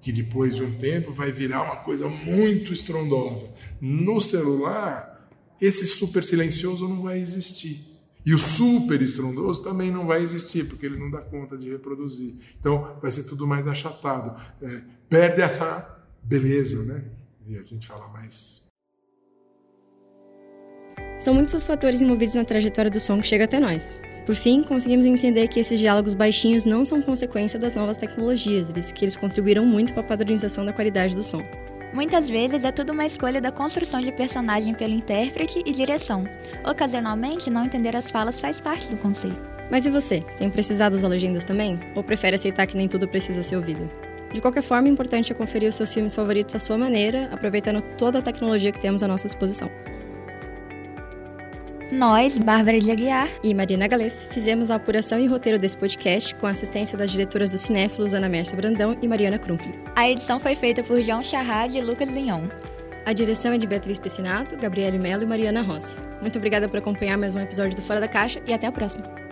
que 0.00 0.10
depois 0.10 0.54
de 0.54 0.62
um 0.62 0.76
tempo 0.78 1.12
vai 1.12 1.30
virar 1.30 1.62
uma 1.62 1.76
coisa 1.76 2.08
muito 2.08 2.72
estrondosa. 2.72 3.48
No 3.80 4.20
celular, 4.20 5.28
esse 5.60 5.86
super 5.86 6.24
silencioso 6.24 6.88
não 6.88 7.02
vai 7.02 7.18
existir. 7.18 7.96
E 8.24 8.34
o 8.34 8.38
super 8.38 9.00
estrondoso 9.00 9.62
também 9.62 9.90
não 9.90 10.04
vai 10.04 10.20
existir, 10.20 10.66
porque 10.66 10.84
ele 10.84 10.98
não 10.98 11.10
dá 11.10 11.20
conta 11.20 11.56
de 11.56 11.70
reproduzir. 11.70 12.34
Então, 12.58 12.96
vai 13.00 13.10
ser 13.12 13.22
tudo 13.22 13.46
mais 13.46 13.68
achatado. 13.68 14.36
É, 14.60 14.82
perde 15.08 15.42
essa 15.42 16.04
beleza, 16.24 16.82
né? 16.84 17.04
E 17.46 17.56
a 17.56 17.62
gente 17.62 17.86
fala 17.86 18.08
mais. 18.08 18.66
São 21.18 21.32
muitos 21.32 21.54
os 21.54 21.64
fatores 21.64 22.02
envolvidos 22.02 22.34
na 22.34 22.44
trajetória 22.44 22.90
do 22.90 22.98
som 22.98 23.20
que 23.20 23.26
chega 23.26 23.44
até 23.44 23.60
nós. 23.60 23.96
Por 24.26 24.34
fim, 24.34 24.64
conseguimos 24.64 25.06
entender 25.06 25.46
que 25.46 25.60
esses 25.60 25.78
diálogos 25.78 26.12
baixinhos 26.12 26.64
não 26.64 26.84
são 26.84 27.00
consequência 27.00 27.58
das 27.58 27.74
novas 27.74 27.96
tecnologias, 27.96 28.70
visto 28.70 28.92
que 28.92 29.04
eles 29.04 29.16
contribuíram 29.16 29.64
muito 29.64 29.92
para 29.92 30.02
a 30.02 30.06
padronização 30.06 30.64
da 30.64 30.72
qualidade 30.72 31.14
do 31.14 31.22
som. 31.22 31.42
Muitas 31.94 32.28
vezes 32.28 32.64
é 32.64 32.72
tudo 32.72 32.92
uma 32.92 33.06
escolha 33.06 33.40
da 33.40 33.52
construção 33.52 34.00
de 34.00 34.10
personagem 34.10 34.74
pelo 34.74 34.92
intérprete 34.92 35.62
e 35.64 35.72
direção. 35.72 36.24
Ocasionalmente, 36.68 37.48
não 37.48 37.64
entender 37.64 37.94
as 37.94 38.10
falas 38.10 38.40
faz 38.40 38.58
parte 38.58 38.88
do 38.88 38.96
conceito. 38.96 39.40
Mas 39.70 39.86
e 39.86 39.90
você? 39.90 40.20
Tem 40.36 40.50
precisado 40.50 40.92
das 40.92 41.02
legendas 41.02 41.44
também? 41.44 41.78
Ou 41.94 42.02
prefere 42.02 42.34
aceitar 42.34 42.66
que 42.66 42.76
nem 42.76 42.88
tudo 42.88 43.08
precisa 43.08 43.42
ser 43.42 43.56
ouvido? 43.56 43.88
De 44.36 44.42
qualquer 44.42 44.62
forma, 44.62 44.86
o 44.86 44.92
importante 44.92 45.32
é 45.32 45.34
conferir 45.34 45.66
os 45.66 45.76
seus 45.76 45.94
filmes 45.94 46.14
favoritos 46.14 46.54
à 46.54 46.58
sua 46.58 46.76
maneira, 46.76 47.30
aproveitando 47.32 47.80
toda 47.80 48.18
a 48.18 48.22
tecnologia 48.22 48.70
que 48.70 48.78
temos 48.78 49.02
à 49.02 49.08
nossa 49.08 49.24
disposição. 49.24 49.70
Nós, 51.90 52.36
Bárbara 52.36 52.78
de 52.78 52.90
Aguiar 52.90 53.30
e 53.42 53.54
Marina 53.54 53.88
Galês, 53.88 54.28
fizemos 54.30 54.70
a 54.70 54.74
apuração 54.74 55.18
e 55.18 55.26
roteiro 55.26 55.58
desse 55.58 55.78
podcast 55.78 56.34
com 56.34 56.46
a 56.46 56.50
assistência 56.50 56.98
das 56.98 57.10
diretoras 57.10 57.48
do 57.48 57.56
Cinéfilos 57.56 58.12
Ana 58.12 58.28
Mércia 58.28 58.54
Brandão 58.54 58.94
e 59.00 59.08
Mariana 59.08 59.38
Krumfli. 59.38 59.74
A 59.94 60.06
edição 60.06 60.38
foi 60.38 60.54
feita 60.54 60.82
por 60.82 61.00
João 61.00 61.22
Charrad 61.22 61.74
e 61.74 61.80
Lucas 61.80 62.10
Linhon. 62.10 62.42
A 63.06 63.14
direção 63.14 63.54
é 63.54 63.58
de 63.58 63.66
Beatriz 63.66 63.98
Piscinato, 63.98 64.54
Gabriele 64.58 64.98
Mello 64.98 65.22
e 65.22 65.26
Mariana 65.26 65.62
Rossi. 65.62 65.96
Muito 66.20 66.36
obrigada 66.36 66.68
por 66.68 66.76
acompanhar 66.76 67.16
mais 67.16 67.34
um 67.34 67.40
episódio 67.40 67.74
do 67.74 67.80
Fora 67.80 68.00
da 68.00 68.08
Caixa 68.08 68.42
e 68.46 68.52
até 68.52 68.66
a 68.66 68.72
próxima! 68.72 69.25